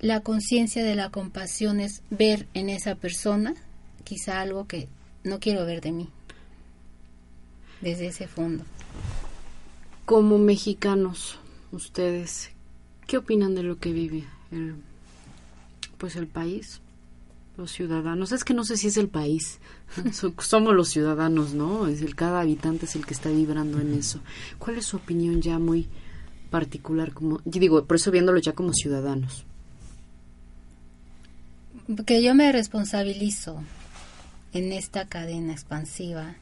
[0.00, 3.54] la conciencia de la compasión es ver en esa persona
[4.04, 4.88] quizá algo que
[5.24, 6.08] no quiero ver de mí,
[7.80, 8.64] desde ese fondo.
[10.04, 11.38] Como mexicanos,
[11.72, 12.50] ustedes,
[13.06, 14.76] ¿qué opinan de lo que vive el,
[15.98, 16.80] pues el país?
[17.56, 19.60] Los ciudadanos, es que no sé si es el país,
[20.12, 21.86] So- somos los ciudadanos, ¿no?
[21.86, 24.20] Es el cada habitante es el que está vibrando en eso.
[24.58, 25.86] ¿Cuál es su opinión ya muy
[26.50, 29.44] particular como, yo digo, por eso viéndolo ya como ciudadanos?
[32.06, 33.62] Que yo me responsabilizo
[34.52, 36.34] en esta cadena expansiva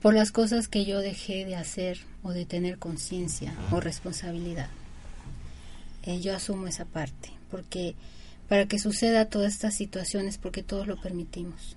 [0.00, 4.68] por las cosas que yo dejé de hacer o de tener conciencia o responsabilidad.
[6.04, 7.94] Eh, yo asumo esa parte, porque
[8.48, 11.76] para que suceda todas estas situaciones, porque todos lo permitimos.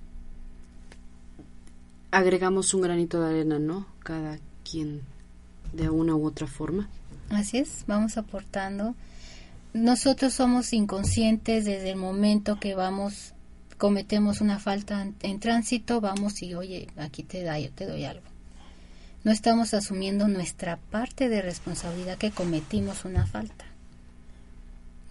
[2.12, 3.88] Agregamos un granito de arena, ¿no?
[4.00, 4.40] Cada
[4.70, 5.02] quien
[5.74, 6.90] de una u otra forma.
[7.30, 8.96] Así es, vamos aportando.
[9.74, 13.34] Nosotros somos inconscientes desde el momento que vamos,
[13.78, 18.06] cometemos una falta en, en tránsito, vamos y oye, aquí te, da, yo te doy
[18.06, 18.24] algo.
[19.26, 23.65] No estamos asumiendo nuestra parte de responsabilidad que cometimos una falta.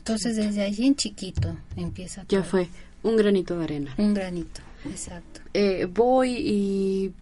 [0.07, 2.45] Entonces desde allí en chiquito empieza Ya todo.
[2.45, 2.69] fue
[3.03, 3.95] un granito de arena.
[3.97, 5.41] un granito, exacto.
[5.55, 7.13] eh, voy y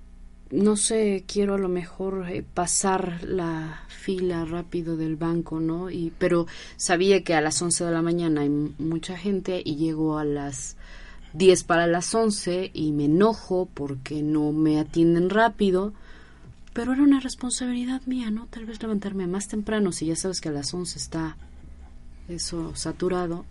[0.50, 5.90] no sé, quiero a lo mejor eh, pasar la fila rápido del banco, ¿no?
[5.90, 10.18] Y pero sabía que a las 11 de la mañana hay mucha gente y llego
[10.18, 10.76] a las
[11.34, 15.94] 10 para las 11 y me enojo porque no me atienden rápido.
[16.74, 18.46] Pero era una responsabilidad mía, ¿no?
[18.50, 21.36] Tal vez levantarme más temprano si ya sabes que a las 11 está
[22.32, 23.44] eso saturado.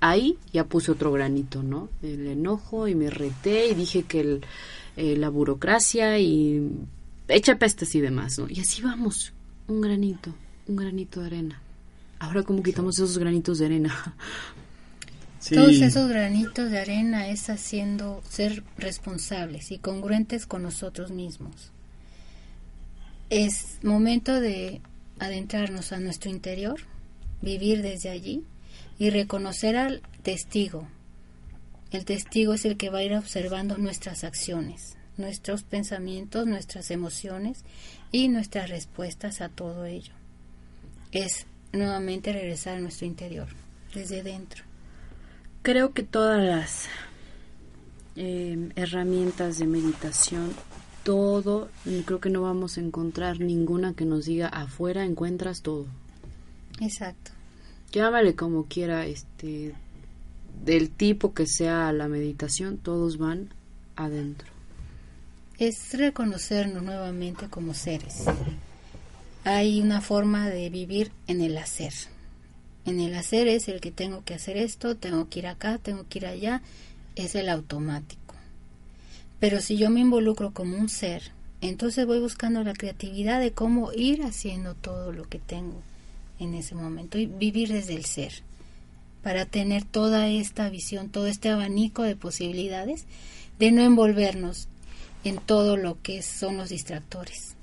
[0.00, 1.88] Ahí ya puse otro granito, ¿no?
[2.02, 4.40] El enojo y me reté y dije que el,
[4.96, 6.70] eh, la burocracia y
[7.28, 8.48] echa pestes y demás, ¿no?
[8.48, 9.32] Y así vamos,
[9.68, 10.34] un granito,
[10.68, 11.62] un granito de arena.
[12.18, 14.14] Ahora, ¿cómo quitamos esos granitos de arena?
[15.38, 21.72] Sí, Todos esos granitos de arena es haciendo ser responsables y congruentes con nosotros mismos.
[23.28, 24.80] Es momento de
[25.18, 26.78] adentrarnos a nuestro interior,
[27.42, 28.44] vivir desde allí
[28.98, 30.88] y reconocer al testigo.
[31.90, 37.64] El testigo es el que va a ir observando nuestras acciones, nuestros pensamientos, nuestras emociones
[38.10, 40.14] y nuestras respuestas a todo ello.
[41.10, 43.48] Es nuevamente regresar a nuestro interior,
[43.94, 44.64] desde dentro.
[45.62, 46.88] Creo que todas las
[48.16, 50.52] eh, herramientas de meditación,
[51.02, 51.68] todo,
[52.04, 55.86] creo que no vamos a encontrar ninguna que nos diga afuera encuentras todo.
[56.82, 57.30] Exacto.
[57.92, 59.72] llámale como quiera, este,
[60.64, 63.50] del tipo que sea la meditación, todos van
[63.94, 64.48] adentro.
[65.58, 68.24] Es reconocernos nuevamente como seres.
[69.44, 71.92] Hay una forma de vivir en el hacer.
[72.84, 76.04] En el hacer es el que tengo que hacer esto, tengo que ir acá, tengo
[76.08, 76.62] que ir allá,
[77.14, 78.34] es el automático.
[79.38, 81.30] Pero si yo me involucro como un ser,
[81.60, 85.80] entonces voy buscando la creatividad de cómo ir haciendo todo lo que tengo
[86.42, 88.32] en ese momento y vivir desde el ser
[89.22, 93.06] para tener toda esta visión, todo este abanico de posibilidades
[93.58, 94.68] de no envolvernos
[95.24, 97.54] en todo lo que son los distractores.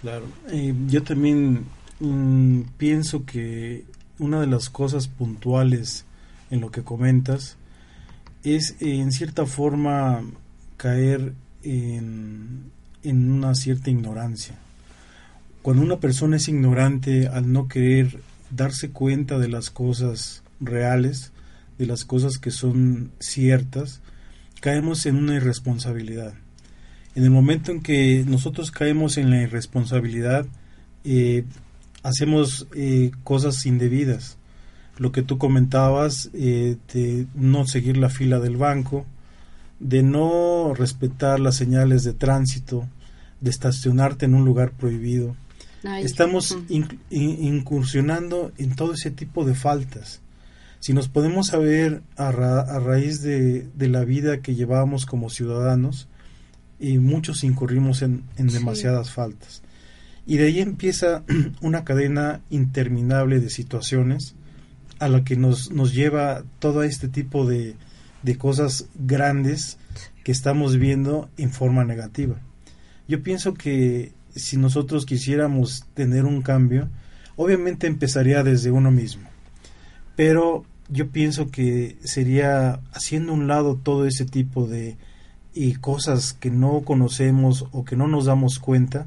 [0.00, 1.64] Claro, Eh, yo también
[2.00, 3.84] mm, pienso que
[4.18, 6.04] una de las cosas puntuales
[6.50, 7.56] en lo que comentas
[8.44, 10.22] es eh, en cierta forma
[10.76, 12.70] caer en,
[13.02, 14.56] en una cierta ignorancia.
[15.68, 21.30] Cuando una persona es ignorante al no querer darse cuenta de las cosas reales,
[21.76, 24.00] de las cosas que son ciertas,
[24.62, 26.32] caemos en una irresponsabilidad.
[27.14, 30.46] En el momento en que nosotros caemos en la irresponsabilidad,
[31.04, 31.44] eh,
[32.02, 34.38] hacemos eh, cosas indebidas.
[34.96, 39.04] Lo que tú comentabas eh, de no seguir la fila del banco,
[39.80, 42.88] de no respetar las señales de tránsito,
[43.42, 45.36] de estacionarte en un lugar prohibido.
[45.84, 46.58] Ay, Estamos
[47.10, 50.20] incursionando en todo ese tipo de faltas.
[50.80, 55.30] Si nos podemos saber a, ra- a raíz de, de la vida que llevábamos como
[55.30, 56.08] ciudadanos,
[56.80, 58.58] y muchos incurrimos en, en Sí.
[58.58, 59.62] demasiadas faltas.
[60.26, 61.24] Y de ahí empieza
[61.60, 64.36] una cadena interminable de situaciones
[65.00, 67.74] a la que nos, nos lleva todo este tipo de,
[68.22, 69.78] de cosas grandes
[70.22, 72.36] que estamos viendo en forma negativa.
[73.08, 76.88] Yo pienso que si nosotros quisiéramos tener un cambio,
[77.36, 79.28] obviamente empezaría desde uno mismo.
[80.16, 84.96] Pero yo pienso que sería haciendo un lado todo ese tipo de
[85.54, 89.06] y cosas que no conocemos o que no nos damos cuenta,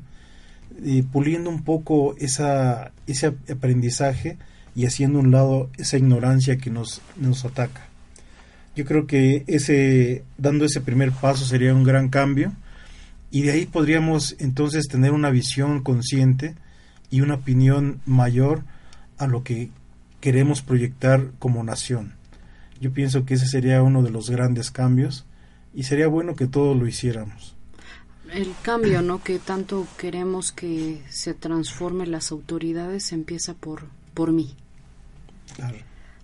[1.12, 4.38] puliendo un poco esa, ese aprendizaje
[4.76, 7.88] y haciendo un lado esa ignorancia que nos, nos ataca.
[8.76, 12.54] Yo creo que ese, dando ese primer paso sería un gran cambio
[13.32, 16.56] y de ahí podríamos entonces tener una visión consciente
[17.10, 18.64] y una opinión mayor
[19.18, 19.70] a lo que
[20.20, 22.14] queremos proyectar como nación.
[22.80, 25.26] Yo pienso que ese sería uno de los grandes cambios
[25.74, 27.56] y sería bueno que todos lo hiciéramos.
[28.32, 29.22] El cambio, ¿no?
[29.24, 34.56] Que tanto queremos que se transforme las autoridades empieza por, por mí,
[35.56, 35.78] Claro.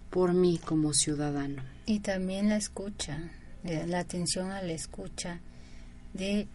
[0.10, 1.62] por mí como ciudadano.
[1.86, 3.20] Y también la escucha,
[3.64, 5.40] la atención a la escucha
[6.14, 6.48] de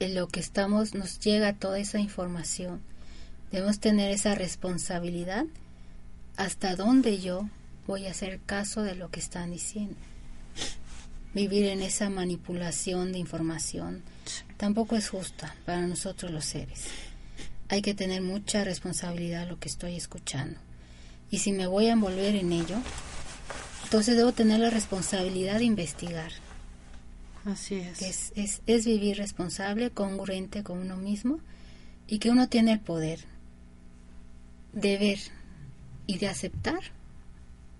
[0.00, 2.80] en lo que estamos, nos llega toda esa información.
[3.50, 5.46] Debemos tener esa responsabilidad
[6.36, 7.48] hasta dónde yo
[7.86, 9.96] voy a hacer caso de lo que están diciendo.
[11.34, 14.02] Vivir en esa manipulación de información
[14.56, 16.84] tampoco es justa para nosotros los seres.
[17.68, 20.58] Hay que tener mucha responsabilidad lo que estoy escuchando.
[21.30, 22.76] Y si me voy a envolver en ello,
[23.84, 26.32] entonces debo tener la responsabilidad de investigar.
[27.46, 28.02] Así es.
[28.02, 31.38] es, es, es vivir responsable, congruente con uno mismo
[32.08, 33.20] y que uno tiene el poder
[34.72, 35.18] de ver
[36.06, 36.80] y de aceptar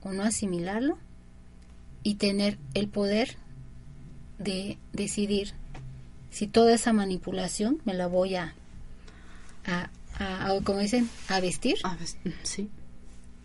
[0.02, 0.98] o no asimilarlo
[2.04, 3.36] y tener el poder
[4.38, 5.52] de decidir
[6.30, 8.54] si toda esa manipulación me la voy a,
[9.66, 12.08] a, a- a- como dicen, a vestir A ver,
[12.44, 12.70] sí,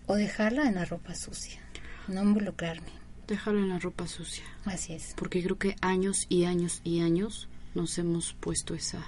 [0.05, 1.61] o dejarla en la ropa sucia,
[2.07, 3.00] no involucrarme.
[3.31, 4.43] Déjalo en la ropa sucia.
[4.65, 5.13] Así es.
[5.15, 9.03] Porque creo que años y años y años nos hemos puesto esa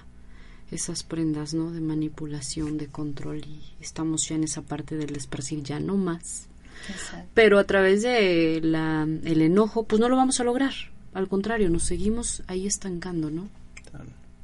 [0.72, 1.70] esas prendas, ¿no?
[1.72, 6.48] De manipulación, de control y estamos ya en esa parte del esparcir ya no más.
[6.90, 7.30] Exacto.
[7.36, 10.74] Pero a través de la, el enojo, pues no lo vamos a lograr.
[11.14, 13.50] Al contrario, nos seguimos ahí estancando, ¿no?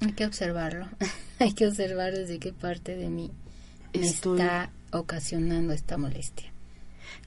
[0.01, 0.87] Hay que observarlo.
[1.39, 3.31] Hay que observar desde qué parte de mí
[3.95, 6.51] me Estoy- está ocasionando esta molestia.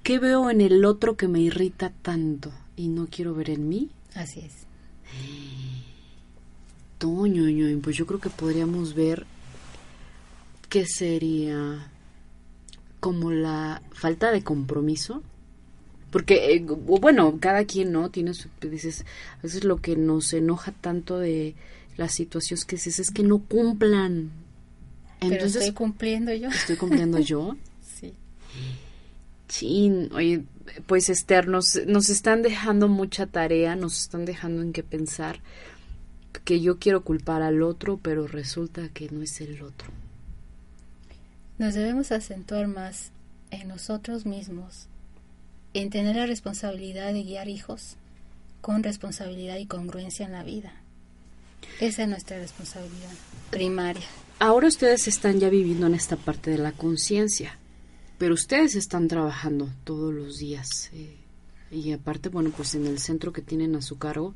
[0.02, 3.90] ¿Qué veo en el otro que me irrita tanto y no quiero ver en mí?
[4.14, 4.66] Así es.
[6.98, 9.26] Toño, ño, pues yo creo que podríamos ver
[10.68, 11.90] qué sería
[13.00, 15.22] como la falta de compromiso.
[16.10, 18.10] Porque, eh, bueno, cada quien, ¿no?
[18.10, 19.04] Tiene su, dices,
[19.38, 21.54] a veces lo que nos enoja tanto de
[21.96, 24.30] las situaciones que dices es que no cumplan.
[25.20, 26.48] Pero Entonces, estoy cumpliendo yo.
[26.48, 27.56] ¿estoy cumpliendo yo?
[27.82, 28.14] Sí.
[29.52, 30.44] Chin, oye,
[30.86, 35.40] pues Esther, nos, nos están dejando mucha tarea, nos están dejando en qué pensar,
[36.44, 39.88] que yo quiero culpar al otro, pero resulta que no es el otro.
[41.58, 43.10] Nos debemos acentuar más
[43.50, 44.86] en nosotros mismos,
[45.74, 47.96] en tener la responsabilidad de guiar hijos
[48.62, 50.72] con responsabilidad y congruencia en la vida.
[51.78, 53.10] Esa es nuestra responsabilidad
[53.50, 54.06] primaria.
[54.38, 57.58] Ahora ustedes están ya viviendo en esta parte de la conciencia,
[58.22, 60.90] pero ustedes están trabajando todos los días.
[60.92, 61.16] eh,
[61.72, 64.32] y aparte, bueno, pues en el centro que tienen a su cargo,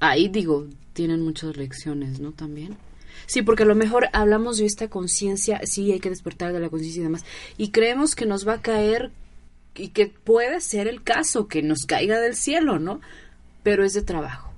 [0.00, 2.32] ahí digo, tienen muchas lecciones, ¿no?
[2.32, 2.76] También.
[3.24, 6.68] Sí, porque a lo mejor hablamos de esta conciencia, sí, hay que despertar de la
[6.68, 7.24] conciencia y demás,
[7.56, 9.12] y creemos que nos va a caer
[9.74, 13.00] y que puede ser el caso, que nos caiga del cielo, ¿no?
[13.62, 14.52] Pero es de trabajo,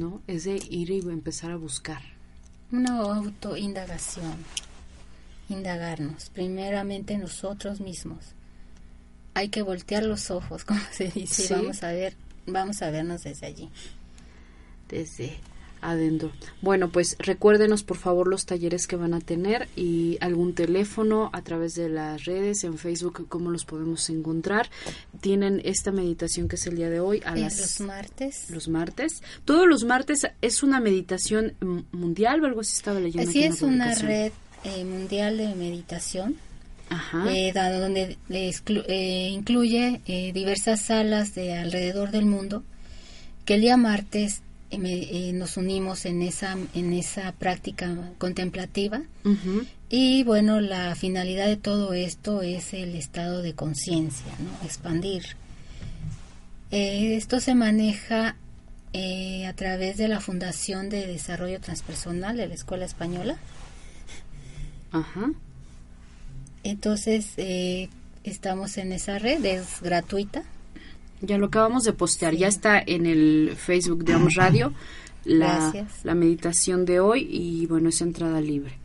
[0.00, 0.22] ¿no?
[0.26, 2.02] Es de ir y empezar a buscar.
[2.72, 4.34] Una autoindagación.
[5.48, 8.18] Indagarnos, primeramente nosotros mismos.
[9.34, 11.54] Hay que voltear los ojos, como se dice, Sí.
[11.54, 12.14] vamos a ver,
[12.46, 13.68] vamos a vernos desde allí.
[14.88, 15.36] desde
[15.80, 16.32] adentro.
[16.60, 21.42] Bueno, pues recuérdenos por favor los talleres que van a tener y algún teléfono a
[21.42, 24.70] través de las redes, en Facebook, cómo los podemos encontrar.
[25.20, 28.50] Tienen esta meditación que es el día de hoy a Eh, las los martes.
[28.50, 29.22] los martes.
[29.44, 31.54] Todos los martes es una meditación
[31.92, 33.30] mundial o algo así estaba leyendo.
[33.32, 34.32] La es una red
[34.64, 36.36] eh, mundial de meditación
[36.90, 37.24] Ajá.
[37.30, 42.62] eh, donde le exclu- eh, incluye eh, diversas salas de alrededor del mundo
[43.44, 49.02] que el día martes eh, me- nos unimos en esa en esa práctica contemplativa
[49.90, 54.66] y bueno la finalidad de todo esto es el estado de conciencia ¿no?
[54.66, 55.24] expandir
[56.70, 58.36] esto se maneja
[58.92, 63.36] eh, a través de la Fundación de Desarrollo Transpersonal de la Escuela Española
[64.92, 65.32] Ajá.
[66.64, 67.88] Entonces, eh,
[68.24, 70.42] estamos en esa red, es gratuita.
[71.20, 74.72] Ya lo acabamos de postear, ya está en el Facebook de Amos Radio
[75.24, 76.04] la, Gracias.
[76.04, 78.78] la meditación de hoy y bueno, es entrada libre.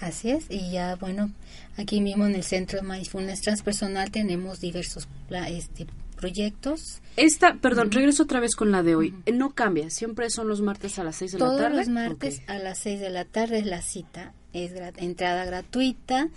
[0.00, 1.30] Así es, y ya, bueno,
[1.76, 5.08] aquí mismo en el Centro de Mindfulness Transpersonal tenemos diversos
[5.48, 5.86] este,
[6.16, 7.00] proyectos.
[7.16, 9.14] Esta, perdón, regreso otra vez con la de hoy.
[9.32, 11.76] No cambia, siempre son los martes a las 6 de la Todos tarde.
[11.78, 14.34] los martes a las 6 de la tarde es la cita.
[14.64, 16.28] Es entrada gratuita.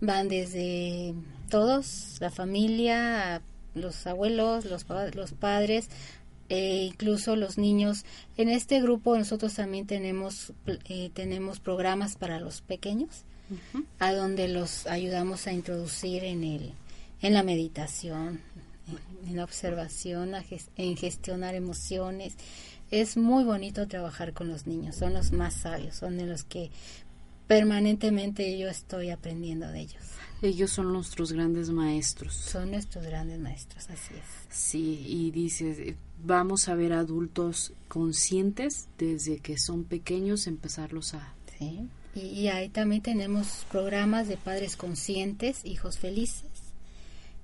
[0.00, 1.14] Van desde
[1.50, 3.42] todos, la familia,
[3.74, 5.88] los abuelos, los, pa- los padres,
[6.48, 8.04] e incluso los niños.
[8.36, 10.52] En este grupo nosotros también tenemos,
[10.88, 13.24] eh, tenemos programas para los pequeños,
[13.98, 16.72] a donde los ayudamos a introducir en, el,
[17.22, 18.40] en la meditación,
[19.24, 22.34] en, en la observación, a ges- en gestionar emociones.
[22.90, 26.70] Es muy bonito trabajar con los niños, son los más sabios, son de los que
[27.48, 30.04] permanentemente yo estoy aprendiendo de ellos.
[30.40, 32.32] Ellos son nuestros grandes maestros.
[32.34, 34.56] Son nuestros grandes maestros, así es.
[34.56, 41.34] Sí, y dices, eh, vamos a ver adultos conscientes desde que son pequeños, empezarlos a...
[41.58, 41.88] Sí.
[42.14, 46.46] Y, y ahí también tenemos programas de padres conscientes, hijos felices.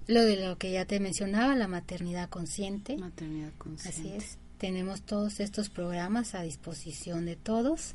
[0.06, 2.96] Lo de lo que ya te mencionaba, la maternidad consciente.
[2.98, 4.00] Maternidad consciente.
[4.00, 4.38] Así es.
[4.58, 7.94] Tenemos todos estos programas a disposición de todos.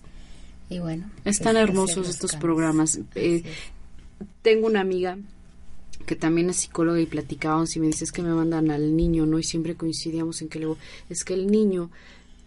[0.70, 1.10] Y bueno.
[1.26, 2.42] Están pues, hermosos estos cambios.
[2.42, 3.00] programas.
[3.16, 3.44] Eh,
[4.42, 5.18] tengo una amiga
[6.06, 9.40] que también es psicóloga y platicábamos y me dices que me mandan al niño, ¿no?
[9.40, 10.78] Y siempre coincidíamos en que luego
[11.10, 11.92] es que el niño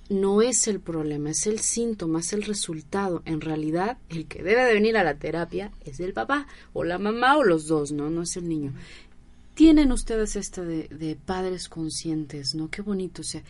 [0.09, 3.23] no es el problema, es el síntoma, es el resultado.
[3.25, 6.99] En realidad, el que debe de venir a la terapia es el papá o la
[6.99, 8.11] mamá o los dos, ¿no?
[8.11, 8.73] No es el niño.
[9.55, 12.69] Tienen ustedes esta de, de padres conscientes, ¿no?
[12.71, 13.43] Qué bonito, o sea,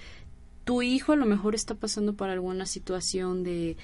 [0.65, 3.77] tu hijo a lo mejor está pasando por alguna situación de,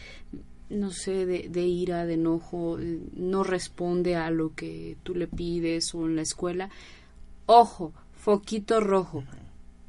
[0.70, 2.78] no sé, de, ira, de enojo,
[3.14, 6.70] no responde a lo que tú le pides o en la escuela.
[7.46, 9.24] Ojo, foquito rojo.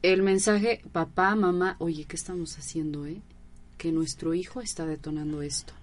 [0.01, 3.21] El mensaje, papá, mamá, oye, ¿qué estamos haciendo, eh?
[3.77, 5.73] Que nuestro hijo está detonando esto.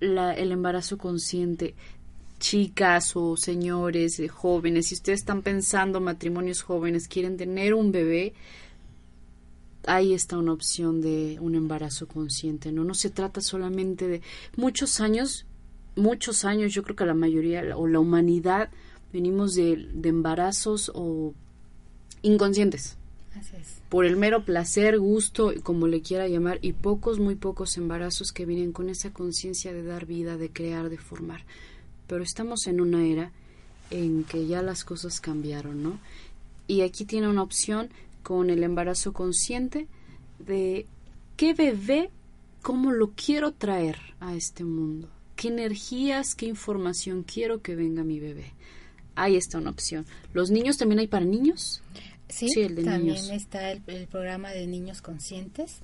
[0.00, 1.74] La, el embarazo consciente,
[2.38, 8.34] chicas o señores, eh, jóvenes, si ustedes están pensando matrimonios jóvenes, quieren tener un bebé,
[9.86, 12.84] ahí está una opción de un embarazo consciente, ¿no?
[12.84, 14.22] No se trata solamente de
[14.56, 15.46] muchos años,
[15.96, 18.70] muchos años, yo creo que la mayoría o la humanidad
[19.12, 21.34] venimos de, de embarazos o
[22.22, 22.96] inconscientes
[23.38, 23.80] Así es.
[23.88, 28.46] por el mero placer, gusto, como le quiera llamar, y pocos, muy pocos embarazos que
[28.46, 31.44] vienen con esa conciencia de dar vida, de crear, de formar.
[32.06, 33.32] Pero estamos en una era
[33.90, 35.98] en que ya las cosas cambiaron, ¿no?
[36.66, 37.90] Y aquí tiene una opción
[38.22, 39.86] con el embarazo consciente
[40.38, 40.86] de
[41.36, 42.10] qué bebé,
[42.62, 48.20] cómo lo quiero traer a este mundo, qué energías, qué información quiero que venga mi
[48.20, 48.52] bebé.
[49.16, 50.06] Ahí está una opción.
[50.32, 51.82] ¿Los niños también hay para niños?
[52.28, 53.30] Sí, Sí, el de también niños.
[53.30, 55.80] está el, el programa de niños conscientes.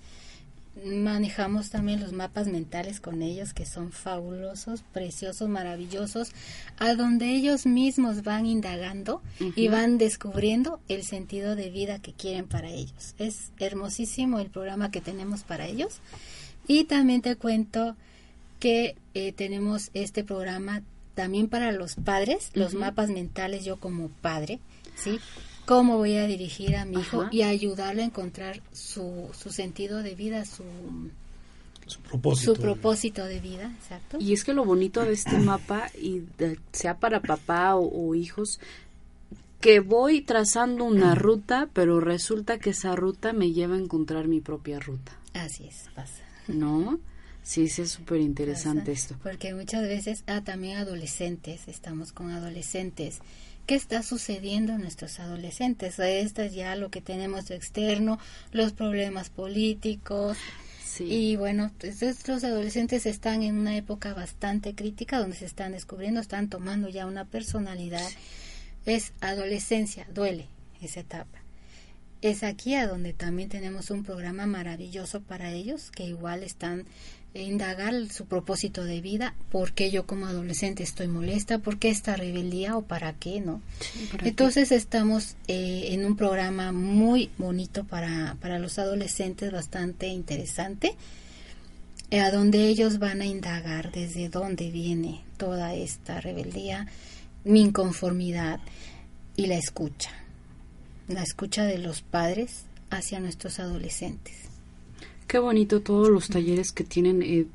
[0.85, 6.33] Manejamos también los mapas mentales con ellos que son fabulosos, preciosos, maravillosos,
[6.79, 9.22] a donde ellos mismos van indagando
[9.55, 13.14] y van descubriendo el sentido de vida que quieren para ellos.
[13.18, 16.01] Es hermosísimo el programa que tenemos para ellos.
[16.68, 17.97] Y también te cuento
[18.59, 20.83] que eh, tenemos este programa
[21.14, 24.61] también para los padres, los mapas mentales yo como padre,
[24.95, 25.18] ¿sí?
[25.67, 30.14] Cómo voy a dirigir a mi hijo y ayudarle a encontrar su, su sentido de
[30.14, 30.62] vida, su,
[31.87, 32.55] Su propósito.
[32.55, 34.19] su propósito de vida, exacto.
[34.21, 38.14] Y es que lo bonito de este mapa, y de- sea para papá o, o
[38.14, 38.61] hijos,
[39.61, 44.41] que voy trazando una ruta, pero resulta que esa ruta me lleva a encontrar mi
[44.41, 46.23] propia ruta, Así es, pasa.
[46.49, 46.99] ¿no?
[47.47, 49.17] Sí, sí, es súper interesante esto.
[49.23, 53.21] Porque muchas veces, ah, también adolescentes, estamos con adolescentes.
[53.67, 56.01] ¿Qué está sucediendo en nuestros adolescentes?
[56.01, 58.19] Esto es ya lo que tenemos de externo,
[58.51, 60.37] los problemas políticos.
[60.85, 61.05] Sí.
[61.05, 66.21] Y bueno, pues estos adolescentes están en una época bastante crítica donde se están descubriendo,
[66.21, 68.09] están tomando ya una personalidad.
[68.87, 70.49] Es adolescencia, duele
[70.83, 71.39] esa etapa.
[72.23, 76.87] Es aquí a donde también tenemos un programa maravilloso para ellos que igual están
[77.43, 82.16] indagar su propósito de vida, por qué yo como adolescente estoy molesta, por qué esta
[82.16, 83.61] rebeldía o para qué, ¿no?
[83.80, 89.53] Sí, para que- Entonces estamos eh, en un programa muy bonito para, para los adolescentes,
[89.53, 90.95] bastante interesante,
[92.11, 96.87] eh, a donde ellos van a indagar desde dónde viene toda esta rebeldía,
[97.45, 98.61] mi inconformidad
[99.37, 100.11] y la escucha,
[101.09, 104.34] la escucha de los padres hacia nuestros adolescentes.
[105.27, 107.47] Qué bonito todos los talleres que tienen eh,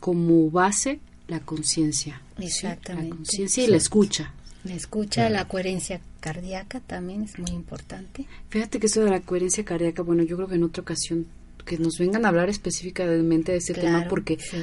[0.00, 2.22] como base la conciencia.
[2.38, 2.44] ¿sí?
[2.46, 3.10] Exactamente.
[3.10, 4.32] La conciencia y la escucha.
[4.64, 8.26] La escucha, la coherencia cardíaca también es muy importante.
[8.48, 11.26] Fíjate que eso de la coherencia cardíaca, bueno, yo creo que en otra ocasión
[11.64, 14.56] que nos vengan a hablar específicamente de ese tema Claro, porque sí.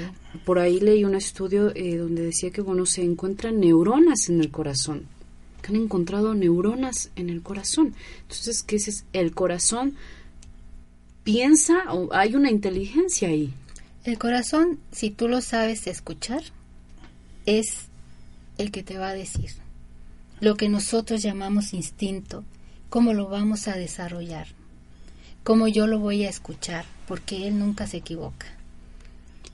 [0.43, 4.49] por ahí leí un estudio eh, donde decía que bueno se encuentran neuronas en el
[4.49, 5.05] corazón
[5.65, 7.95] que han encontrado neuronas en el corazón.
[8.21, 9.05] Entonces, ¿qué es?
[9.13, 9.95] El corazón
[11.25, 13.53] piensa o hay una inteligencia ahí.
[14.05, 16.43] El corazón, si tú lo sabes escuchar,
[17.45, 17.87] es
[18.57, 19.51] el que te va a decir
[20.39, 22.43] lo que nosotros llamamos instinto,
[22.89, 24.47] cómo lo vamos a desarrollar,
[25.43, 28.47] cómo yo lo voy a escuchar, porque él nunca se equivoca.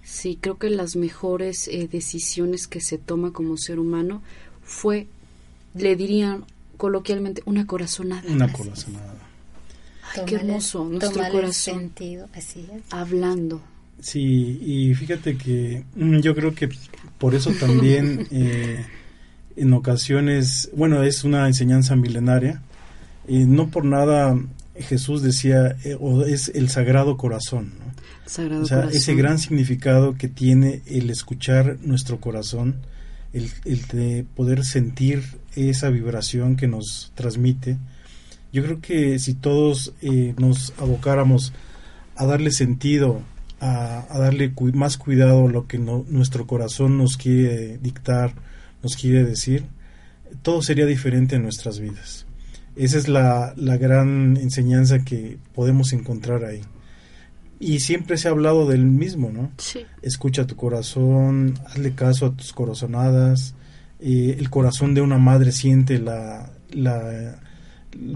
[0.04, 4.22] Sí, creo que las mejores eh, decisiones que se toma como ser humano
[4.64, 5.08] fue,
[5.76, 6.46] le dirían
[6.78, 8.30] coloquialmente, una corazonada.
[8.30, 9.21] Una corazonada.
[10.16, 11.54] Ay, qué hermoso, nuestro corazón.
[11.54, 12.82] sentido, así es.
[12.92, 13.62] Hablando.
[14.00, 16.70] Sí, y fíjate que mm, yo creo que
[17.18, 18.86] por eso también eh,
[19.56, 22.62] en ocasiones, bueno, es una enseñanza milenaria,
[23.28, 24.36] y no por nada
[24.76, 27.92] Jesús decía, eh, o es el sagrado corazón, ¿no?
[28.26, 28.98] Sagrado O sea, corazón.
[28.98, 32.78] ese gran significado que tiene el escuchar nuestro corazón,
[33.34, 35.24] el, el de poder sentir
[35.56, 37.78] esa vibración que nos transmite.
[38.54, 41.54] Yo creo que si todos eh, nos abocáramos
[42.16, 43.22] a darle sentido,
[43.60, 48.34] a, a darle cu- más cuidado a lo que no- nuestro corazón nos quiere dictar,
[48.84, 49.66] nos quiere decir,
[50.42, 52.26] todo sería diferente en nuestras vidas.
[52.76, 56.62] Esa es la, la gran enseñanza que podemos encontrar ahí.
[57.60, 59.52] Y siempre se ha hablado del mismo, ¿no?
[59.58, 59.82] Sí.
[60.02, 63.54] Escucha tu corazón, hazle caso a tus corazonadas.
[64.00, 67.40] eh, el corazón de una madre siente la, la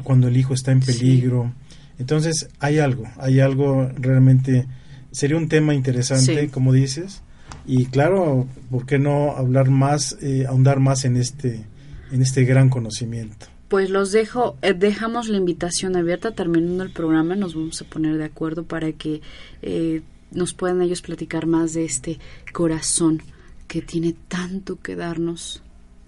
[0.03, 0.91] cuando el hijo está en Sí.
[0.99, 1.53] peligro.
[1.99, 4.67] Entonces hay algo, hay algo realmente
[5.11, 6.47] sería un tema interesante, Sí.
[6.49, 7.21] como dices.
[7.65, 11.65] Y claro, ¿por qué no hablar más, eh, ahondar más en este,
[12.11, 13.47] en este gran conocimiento?
[13.69, 18.17] Pues los dejo, eh, dejamos la invitación abierta terminando el programa, nos vamos a poner
[18.17, 19.21] de acuerdo para que
[19.61, 20.01] eh,
[20.31, 22.19] nos puedan ellos platicar más de este
[22.53, 23.21] corazón
[23.67, 25.63] que tiene tanto que darnos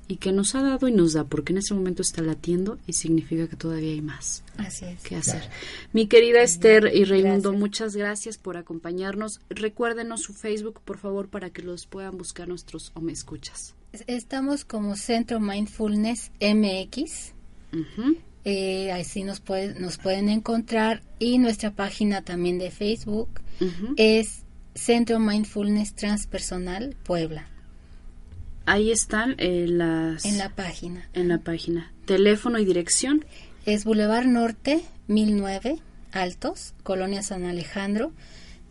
[0.08, 2.94] y que nos ha dado y nos da, porque en ese momento está latiendo y
[2.94, 5.02] significa que todavía hay más Así es.
[5.02, 5.50] que hacer.
[5.94, 9.42] Mi querida Esther y Raimundo, muchas gracias por acompañarnos.
[9.50, 13.76] Recuérdenos su Facebook, por favor, para que los puedan buscar nuestros o me escuchas.
[14.08, 17.34] Estamos como Centro Mindfulness MX.
[18.46, 21.02] Eh, así nos, puede- nos pueden encontrar.
[21.20, 23.30] Y nuestra página también de Facebook
[23.98, 24.44] es
[24.76, 27.50] Centro Mindfulness Transpersonal Puebla.
[28.68, 31.08] Ahí están eh, las En la página.
[31.14, 31.94] en la página.
[32.04, 33.24] Teléfono y dirección.
[33.66, 35.78] Es Boulevard Norte 1009,
[36.12, 38.12] Altos, Colonia San Alejandro.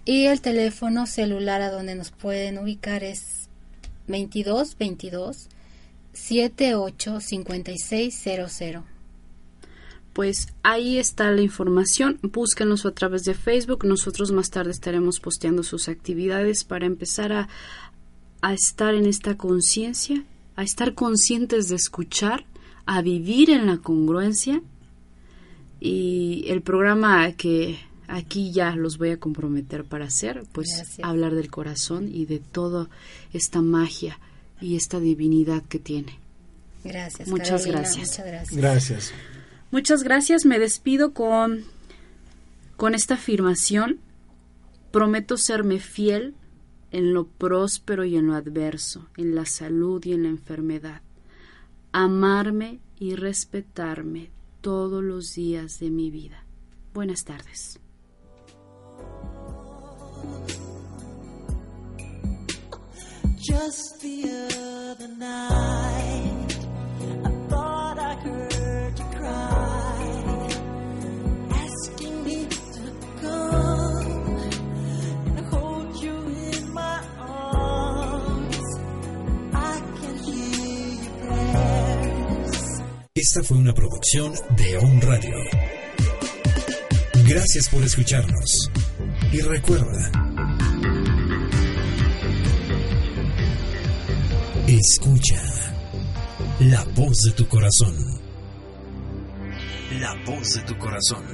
[0.05, 3.49] Y el teléfono celular a donde nos pueden ubicar es
[4.07, 5.49] 22 22
[6.13, 8.85] 78 5600.
[10.13, 12.19] Pues ahí está la información.
[12.23, 13.85] Búsquenos a través de Facebook.
[13.85, 17.49] Nosotros más tarde estaremos posteando sus actividades para empezar a,
[18.47, 20.23] a estar en esta conciencia,
[20.55, 22.45] a estar conscientes de escuchar,
[22.87, 24.63] a vivir en la congruencia.
[25.81, 27.77] Y el programa que
[28.07, 31.05] aquí ya los voy a comprometer para hacer, pues Gracias.
[31.05, 32.89] hablar del corazón y de toda
[33.33, 34.21] esta magia
[34.61, 36.17] y esta divinidad que tiene.
[36.85, 37.27] Gracias.
[37.27, 38.11] Muchas Carolina, gracias.
[38.11, 38.57] Muchas gracias.
[38.57, 39.13] Gracias.
[39.73, 40.45] Muchas gracias.
[40.45, 41.65] Me despido con,
[42.77, 43.99] con esta afirmación.
[44.93, 46.37] Prometo serme fiel
[46.91, 51.03] en lo próspero y en lo adverso, en la salud y en la enfermedad.
[51.93, 54.31] Amarme y respetarme
[54.61, 56.45] todos los días de mi vida.
[56.95, 57.79] Buenas tardes.
[63.39, 66.57] Just the other night,
[67.25, 69.86] I thought I heard you cry,
[83.29, 85.35] Esta fue una producción de On Radio.
[87.27, 88.71] Gracias por escucharnos.
[89.33, 90.13] Y recuerda,
[94.69, 95.43] escucha
[96.61, 97.97] la voz de tu corazón.
[99.99, 101.25] La voz de tu corazón.